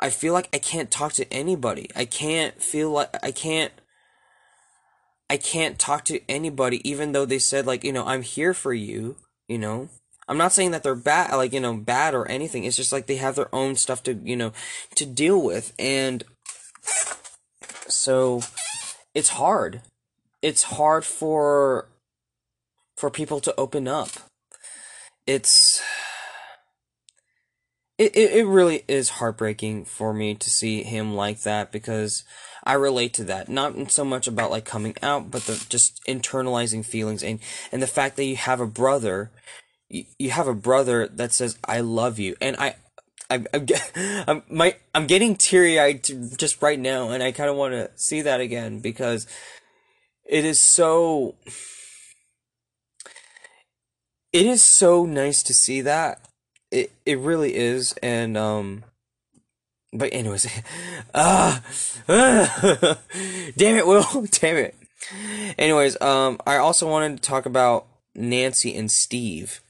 [0.01, 1.91] I feel like I can't talk to anybody.
[1.97, 3.73] I can't feel like I can't
[5.31, 8.73] I can't talk to anybody even though they said like, you know, I'm here for
[8.73, 9.17] you,
[9.49, 9.89] you know.
[10.29, 12.65] I'm not saying that they're bad, like, you know, bad or anything.
[12.65, 14.53] It's just like they have their own stuff to, you know,
[14.95, 15.73] to deal with.
[15.79, 16.23] And
[17.89, 18.43] so
[19.15, 19.81] it's hard.
[20.43, 21.89] It's hard for,
[22.99, 24.11] for people to open up.
[25.27, 25.68] It's,
[27.99, 32.25] it, it, it really is heartbreaking for me to see him like that because
[32.65, 33.49] I relate to that.
[33.49, 37.41] Not so much about like coming out, but the just internalizing feelings and,
[37.73, 39.31] and the fact that you have a brother
[39.89, 42.77] you, you have a brother that says I love you, and I.
[43.31, 43.67] I'm, I'm,
[44.27, 46.03] I'm, my, I'm getting teary eyed
[46.39, 49.27] just right now, and I kind of want to see that again because
[50.25, 51.35] it is so.
[54.33, 56.28] It is so nice to see that.
[56.71, 58.85] It it really is, and um.
[59.91, 60.47] But anyways,
[61.15, 61.63] ah,
[62.09, 62.95] uh,
[63.57, 64.75] damn it, Will, damn it.
[65.57, 69.63] Anyways, um, I also wanted to talk about Nancy and Steve.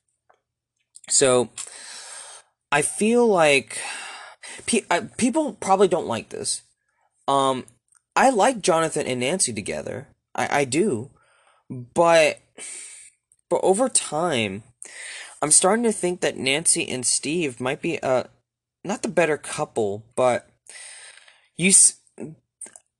[1.08, 1.50] So
[2.72, 3.78] I feel like
[4.66, 6.62] pe- I, people probably don't like this.
[7.26, 7.64] Um,
[8.16, 10.08] I like Jonathan and Nancy together.
[10.34, 11.10] I, I do,
[11.70, 12.40] but
[13.48, 14.62] but over time,
[15.40, 18.24] I'm starting to think that Nancy and Steve might be uh
[18.84, 20.48] not the better couple, but
[21.56, 21.72] you.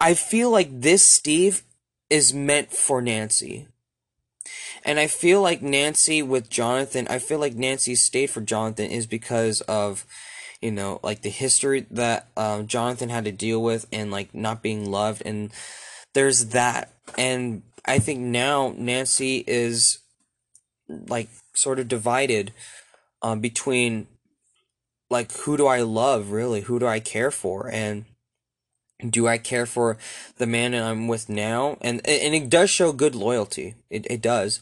[0.00, 1.62] I feel like this Steve
[2.10, 3.68] is meant for Nancy.
[4.84, 9.06] And I feel like Nancy with Jonathan, I feel like Nancy stayed for Jonathan is
[9.06, 10.06] because of,
[10.62, 14.62] you know, like the history that um, Jonathan had to deal with and like not
[14.62, 15.22] being loved.
[15.26, 15.50] And
[16.14, 16.92] there's that.
[17.18, 19.98] And I think now Nancy is
[20.88, 22.52] like sort of divided
[23.22, 24.06] um, between
[25.10, 26.62] like who do I love really?
[26.62, 27.70] Who do I care for?
[27.72, 28.04] And
[29.08, 29.96] do I care for
[30.38, 31.78] the man that I'm with now?
[31.80, 33.74] And and it does show good loyalty.
[33.90, 34.60] It it does.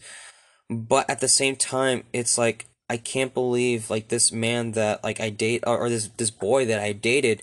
[0.69, 5.21] But at the same time, it's like I can't believe like this man that like
[5.21, 7.43] I date or, or this this boy that I dated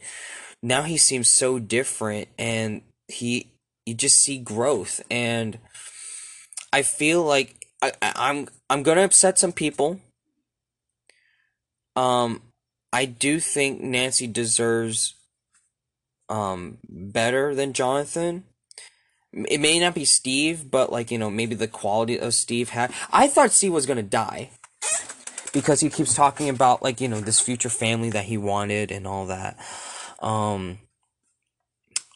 [0.64, 3.52] now he seems so different and he
[3.86, 5.60] you just see growth and
[6.72, 10.00] I feel like I, I'm I'm gonna upset some people.
[11.96, 12.42] Um
[12.92, 15.16] I do think Nancy deserves
[16.30, 18.46] um better than Jonathan.
[19.34, 22.94] It may not be Steve, but like you know, maybe the quality of Steve had.
[23.12, 24.52] I thought Steve was gonna die
[25.52, 29.08] because he keeps talking about like you know this future family that he wanted and
[29.08, 29.58] all that.
[30.20, 30.80] Um.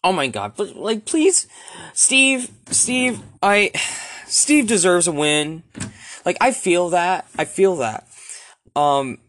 [0.03, 0.53] Oh my god!
[0.55, 1.47] But like, please,
[1.93, 3.71] Steve, Steve, I,
[4.27, 5.63] Steve deserves a win.
[6.25, 7.27] Like I feel that.
[7.37, 8.07] I feel that.
[8.75, 9.19] Um,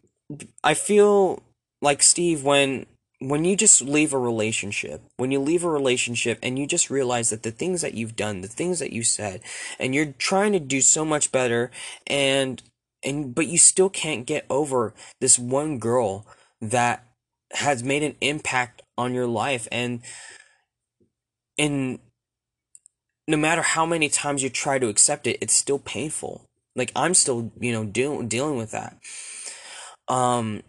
[0.62, 1.42] I feel
[1.80, 2.86] like Steve when
[3.20, 7.30] when you just leave a relationship, when you leave a relationship and you just realize
[7.30, 9.40] that the things that you've done, the things that you said,
[9.78, 11.70] and you're trying to do so much better
[12.06, 12.62] and
[13.04, 16.26] and but you still can't get over this one girl
[16.60, 17.04] that
[17.52, 20.00] has made an impact on your life and
[21.56, 21.98] and
[23.28, 26.46] no matter how many times you try to accept it, it's still painful.
[26.74, 28.96] Like I'm still, you know, dealing dealing with that.
[30.08, 30.62] Um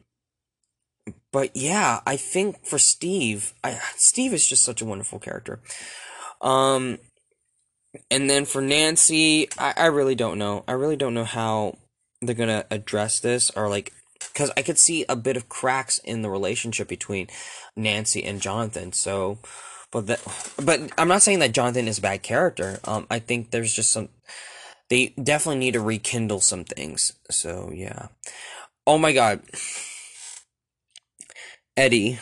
[1.32, 5.60] but yeah, I think for Steve, I, Steve is just such a wonderful character.
[6.42, 6.98] Um,
[8.12, 10.64] and then for Nancy, I, I really don't know.
[10.68, 11.78] I really don't know how
[12.22, 13.94] they're gonna address this or like,
[14.34, 17.28] because I could see a bit of cracks in the relationship between
[17.76, 18.92] Nancy and Jonathan.
[18.92, 19.38] So
[19.92, 20.22] but that,
[20.64, 22.80] but I'm not saying that Jonathan is a bad character.
[22.84, 24.10] Um, I think there's just some,
[24.90, 27.14] they definitely need to rekindle some things.
[27.32, 28.08] So yeah.
[28.88, 29.42] Oh my god.
[31.78, 32.20] Eddie.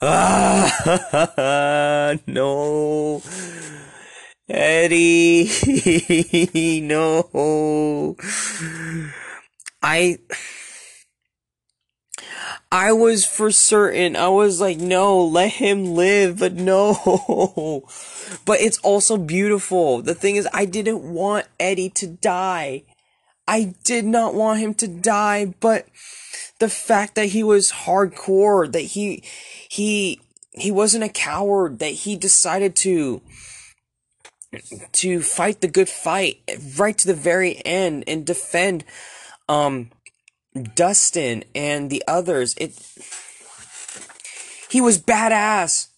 [0.00, 3.22] Ah, no.
[4.48, 5.48] Eddie,
[6.82, 8.16] no.
[9.82, 10.18] I
[12.72, 14.16] I was for certain.
[14.16, 17.84] I was like, no, let him live, but no.
[18.46, 20.00] But it's also beautiful.
[20.00, 22.84] The thing is, I didn't want Eddie to die.
[23.46, 25.86] I did not want him to die, but
[26.60, 29.22] the fact that he was hardcore, that he,
[29.68, 33.20] he, he wasn't a coward, that he decided to,
[34.92, 36.40] to fight the good fight
[36.78, 38.84] right to the very end and defend,
[39.46, 39.90] um,
[40.74, 42.54] Dustin and the others.
[42.58, 42.78] It,
[44.68, 45.88] he was badass,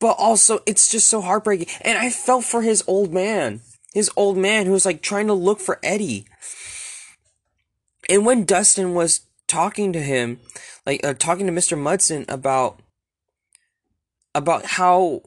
[0.00, 1.68] but also it's just so heartbreaking.
[1.80, 3.60] And I felt for his old man,
[3.92, 6.26] his old man who was like trying to look for Eddie.
[8.08, 10.40] And when Dustin was talking to him,
[10.86, 11.78] like uh, talking to Mr.
[11.78, 12.80] Munson about
[14.34, 15.22] about how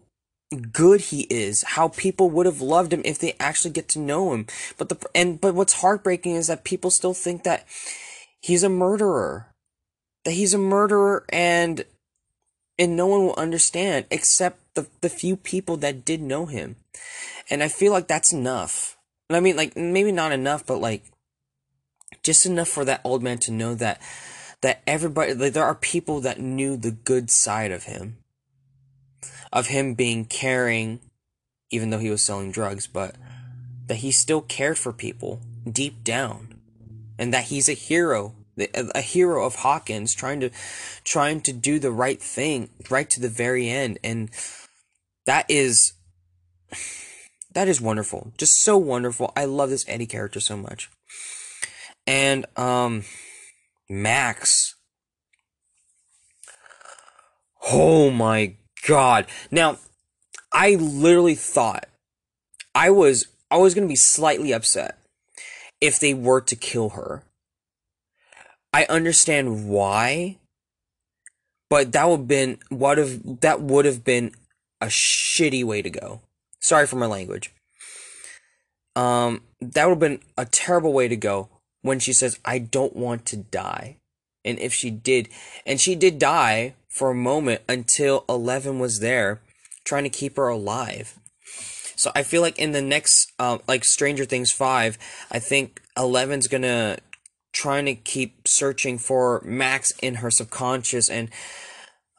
[0.72, 4.34] good he is, how people would have loved him if they actually get to know
[4.34, 4.48] him.
[4.78, 7.66] But the and but what's heartbreaking is that people still think that
[8.42, 9.54] he's a murderer.
[10.26, 11.86] That he's a murderer and
[12.80, 16.76] and no one will understand except the the few people that did know him.
[17.50, 18.98] And I feel like that's enough.
[19.30, 21.04] I mean like maybe not enough, but like
[22.24, 24.02] just enough for that old man to know that
[24.62, 28.18] that everybody like there are people that knew the good side of him
[29.52, 31.00] of him being caring
[31.70, 33.16] even though he was selling drugs but
[33.88, 36.57] that he still cared for people deep down
[37.18, 38.36] and that he's a hero
[38.74, 40.50] a hero of Hawkins trying to
[41.04, 44.00] trying to do the right thing right to the very end.
[44.04, 44.30] And
[45.26, 45.94] that is
[47.54, 48.34] that is wonderful.
[48.38, 49.32] Just so wonderful.
[49.36, 50.90] I love this Eddie character so much.
[52.06, 53.04] And um
[53.90, 54.76] Max.
[57.72, 58.56] Oh my
[58.88, 59.28] god.
[59.52, 59.78] Now,
[60.52, 61.88] I literally thought
[62.74, 64.98] I was I was going to be slightly upset
[65.82, 67.24] if they were to kill her.
[68.74, 70.38] I understand why,
[71.70, 74.32] but that would been what have that would have been
[74.82, 76.22] a shitty way to go.
[76.60, 77.54] Sorry for my language.
[78.96, 81.50] Um, that would have been a terrible way to go
[81.82, 83.98] when she says, I don't want to die.
[84.44, 85.30] And if she did,
[85.66, 89.42] and she did die for a moment until Eleven was there
[89.84, 91.20] trying to keep her alive.
[91.98, 94.98] So I feel like in the next, um, like Stranger Things 5,
[95.32, 97.00] I think Eleven's gonna
[97.52, 101.30] trying to keep searching for Max in her subconscious and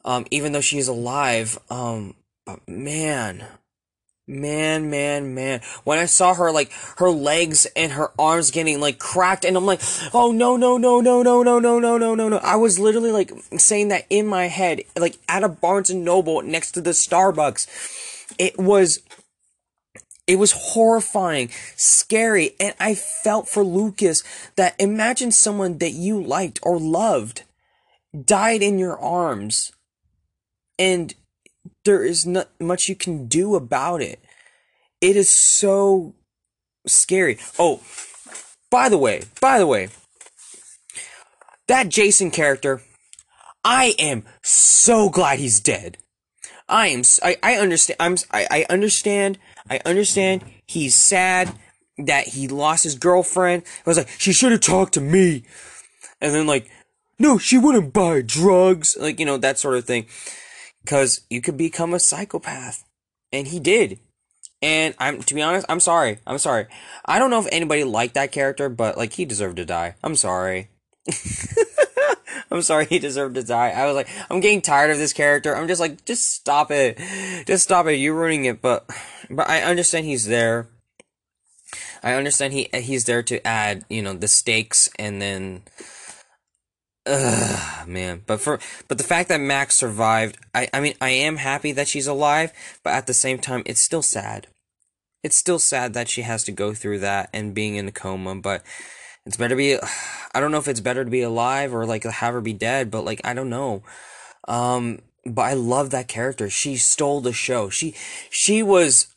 [0.05, 2.15] um, even though she's alive, um,
[2.45, 3.45] but man,
[4.31, 5.61] Man, man, man.
[5.85, 9.65] When I saw her, like, her legs and her arms getting, like, cracked, and I'm
[9.65, 9.81] like,
[10.13, 12.37] oh, no, no, no, no, no, no, no, no, no, no, no.
[12.37, 16.43] I was literally, like, saying that in my head, like, at a Barnes & Noble
[16.43, 18.35] next to the Starbucks.
[18.37, 19.01] It was,
[20.29, 24.23] it was horrifying, scary, and I felt for Lucas
[24.57, 27.45] that imagine someone that you liked or loved
[28.13, 29.71] died in your arms.
[30.77, 31.15] And
[31.83, 34.19] there is not much you can do about it.
[35.01, 36.13] It is so
[36.85, 37.39] scary.
[37.57, 37.81] Oh,
[38.69, 39.89] by the way, by the way,
[41.67, 42.83] that Jason character,
[43.63, 45.97] I am so glad he's dead.
[46.69, 47.01] I am.
[47.23, 47.97] I, I understand.
[47.99, 48.15] I'm.
[48.31, 49.39] I, I understand.
[49.69, 50.43] I understand.
[50.67, 51.53] He's sad
[51.97, 53.63] that he lost his girlfriend.
[53.85, 55.43] I was like, she should have talked to me.
[56.21, 56.69] And then like,
[57.17, 58.97] no, she wouldn't buy drugs.
[58.99, 60.07] Like you know that sort of thing.
[60.83, 62.83] Because you could become a psychopath.
[63.31, 63.99] And he did.
[64.61, 66.19] And I'm to be honest, I'm sorry.
[66.25, 66.67] I'm sorry.
[67.05, 69.95] I don't know if anybody liked that character, but like he deserved to die.
[70.03, 70.69] I'm sorry.
[72.51, 73.69] I'm sorry he deserved to die.
[73.69, 75.55] I was like, I'm getting tired of this character.
[75.55, 76.97] I'm just like, just stop it.
[77.45, 77.95] Just stop it.
[77.95, 78.61] You're ruining it.
[78.61, 78.89] But
[79.29, 80.67] but I understand he's there.
[82.01, 85.63] I understand he he's there to add, you know, the stakes and then
[87.05, 88.21] Ugh, man.
[88.25, 91.87] But for but the fact that Max survived, I I mean I am happy that
[91.87, 92.51] she's alive,
[92.83, 94.47] but at the same time it's still sad.
[95.23, 98.35] It's still sad that she has to go through that and being in a coma,
[98.35, 98.63] but
[99.29, 99.77] it's better to be
[100.33, 102.91] I don't know if it's better to be alive or like have her be dead,
[102.91, 103.83] but like I don't know.
[104.47, 106.49] Um but I love that character.
[106.49, 107.69] She stole the show.
[107.69, 107.95] She
[108.29, 109.07] she was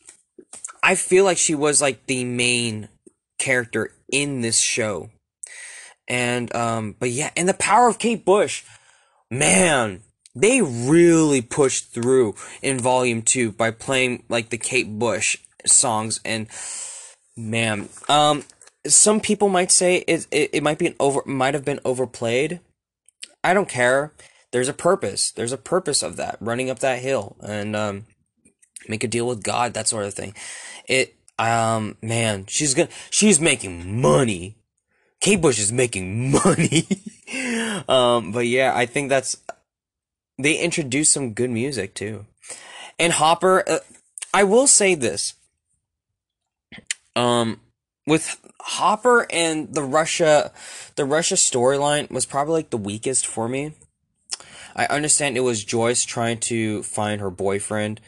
[0.81, 2.87] I feel like she was like the main
[3.37, 5.09] character in this show
[6.07, 8.63] and um, but yeah, and the power of Kate Bush,
[9.29, 10.01] man,
[10.35, 16.47] they really pushed through in volume two by playing like the Kate Bush songs and
[17.37, 18.43] man, um,
[18.87, 22.59] some people might say it, it, it might be an over might have been overplayed.
[23.43, 24.13] I don't care.
[24.51, 25.31] There's a purpose.
[25.31, 28.05] There's a purpose of that running up that hill and um,
[28.87, 30.35] make a deal with God, that sort of thing.
[30.87, 34.55] It um man, she's gonna she's making money.
[35.19, 36.85] Kate Bush is making money.
[37.87, 39.37] um, but yeah, I think that's
[40.37, 42.25] they introduced some good music too.
[42.99, 43.79] And Hopper, uh,
[44.33, 45.33] I will say this.
[47.15, 47.59] Um,
[48.05, 50.51] with Hopper and the Russia,
[50.95, 53.73] the Russia storyline was probably like the weakest for me.
[54.75, 58.01] I understand it was Joyce trying to find her boyfriend.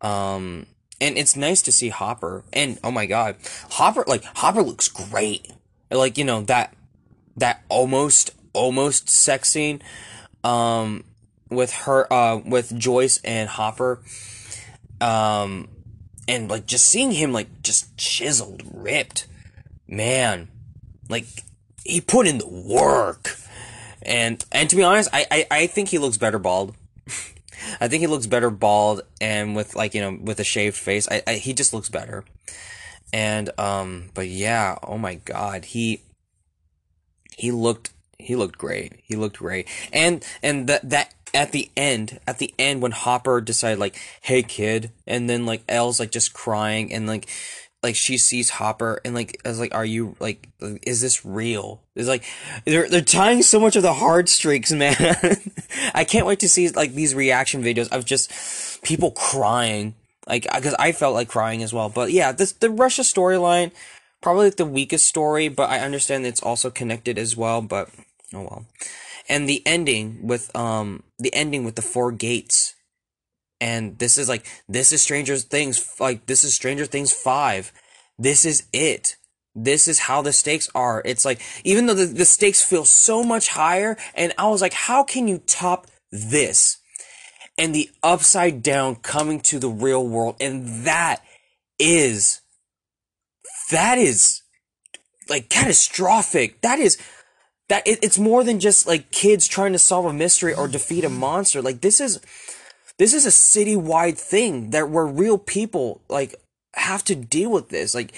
[0.00, 0.66] Um,
[1.00, 2.44] and it's nice to see Hopper.
[2.52, 3.36] And oh my god,
[3.70, 5.50] Hopper like Hopper looks great.
[5.90, 6.74] Like you know that
[7.36, 9.82] that almost almost sex scene.
[10.44, 11.04] Um,
[11.50, 14.02] with her uh with Joyce and Hopper
[15.00, 15.68] um
[16.26, 19.26] and like just seeing him like just chiseled ripped
[19.86, 20.48] man
[21.08, 21.26] like
[21.84, 23.36] he put in the work.
[24.02, 26.76] And and to be honest I I, I think he looks better bald.
[27.80, 31.08] I think he looks better bald and with like you know with a shaved face.
[31.10, 32.24] I, I he just looks better.
[33.12, 36.02] And um but yeah oh my god he
[37.36, 38.94] he looked he looked great.
[39.02, 39.68] He looked great.
[39.92, 44.42] And and that that at the end, at the end when Hopper decided like, "Hey
[44.42, 47.28] kid," and then like El's like just crying and like
[47.84, 50.48] like she sees Hopper and like I was like, "Are you like
[50.82, 52.24] is this real?" It's like
[52.64, 54.96] they're they're tying so much of the hard streaks, man.
[55.94, 59.94] I can't wait to see like these reaction videos of just people crying,
[60.26, 61.90] like because I felt like crying as well.
[61.90, 63.70] But yeah, this the Russia storyline
[64.20, 67.60] probably like the weakest story, but I understand it's also connected as well.
[67.60, 67.90] But
[68.32, 68.66] oh well
[69.28, 72.73] and the ending with um the ending with the four gates
[73.60, 77.72] and this is like this is stranger things like this is stranger things 5
[78.18, 79.16] this is it.
[79.56, 81.02] This is how the stakes are.
[81.04, 84.72] It's like even though the, the stakes feel so much higher and i was like
[84.72, 86.78] how can you top this
[87.56, 90.36] and the upside down coming to the real world?
[90.40, 91.22] And that
[91.78, 92.40] is
[93.70, 94.42] that is
[95.28, 96.60] like catastrophic.
[96.60, 96.98] That is
[97.68, 101.04] that it, it's more than just like kids trying to solve a mystery or defeat
[101.04, 101.62] a monster.
[101.62, 102.20] Like this is
[102.98, 106.34] this is a citywide thing that where real people like
[106.74, 107.94] have to deal with this.
[107.94, 108.12] Like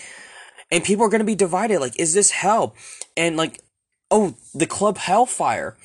[0.71, 2.75] and people are going to be divided like is this hell?
[3.17, 3.61] And like
[4.11, 5.77] oh, the club Hellfire.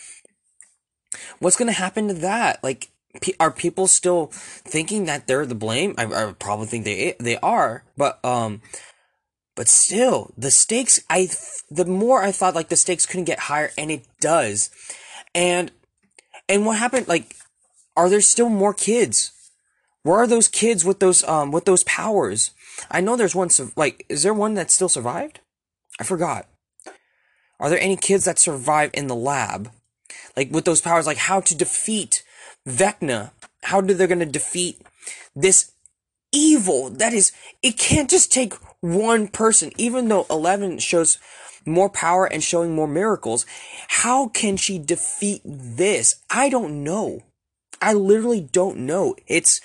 [1.40, 2.64] What's going to happen to that?
[2.64, 2.90] Like
[3.40, 5.96] are people still thinking that they're the blame?
[5.98, 8.62] I, I probably think they they are, but um
[9.56, 11.30] but still, the stakes, I,
[11.70, 14.70] the more I thought like the stakes couldn't get higher, and it does.
[15.36, 15.72] And,
[16.48, 17.36] and what happened, like,
[17.96, 19.32] are there still more kids?
[20.04, 22.52] Where are those kids with those, um, with those powers?
[22.90, 25.40] I know there's one, like, is there one that still survived?
[26.00, 26.48] I forgot.
[27.60, 29.72] Are there any kids that survive in the lab?
[30.36, 32.24] Like, with those powers, like, how to defeat
[32.68, 33.32] Vecna?
[33.64, 34.82] How do they're gonna defeat
[35.36, 35.72] this
[36.32, 37.32] evil that is,
[37.62, 41.20] it can't just take one person, even though Eleven shows
[41.66, 43.46] more power and showing more miracles,
[43.88, 46.16] how can she defeat this?
[46.30, 47.22] I don't know.
[47.82, 49.16] I literally don't know.
[49.28, 49.60] It's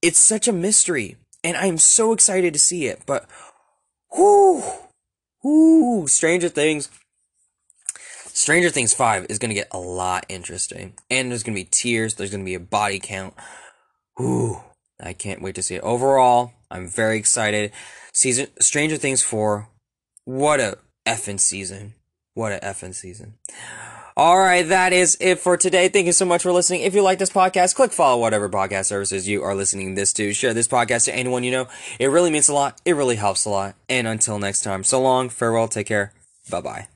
[0.00, 3.02] it's such a mystery, and I am so excited to see it.
[3.06, 3.26] But
[4.16, 4.62] whoo,
[5.42, 6.88] whoo, Stranger Things.
[8.34, 10.94] Stranger Things 5 is going to get a lot interesting.
[11.10, 13.34] And there's going to be tears, there's going to be a body count.
[14.20, 14.60] Ooh,
[15.00, 15.82] I can't wait to see it.
[15.82, 17.72] Overall, I'm very excited.
[18.14, 19.68] Season Stranger Things 4.
[20.24, 21.94] What a effing season.
[22.34, 23.34] What a effing season.
[24.16, 25.88] All right, that is it for today.
[25.88, 26.82] Thank you so much for listening.
[26.82, 30.32] If you like this podcast, click follow whatever podcast services you are listening this to.
[30.34, 31.68] Share this podcast to anyone you know.
[31.98, 32.80] It really means a lot.
[32.84, 33.74] It really helps a lot.
[33.88, 36.12] And until next time, so long, farewell, take care.
[36.50, 36.91] Bye bye.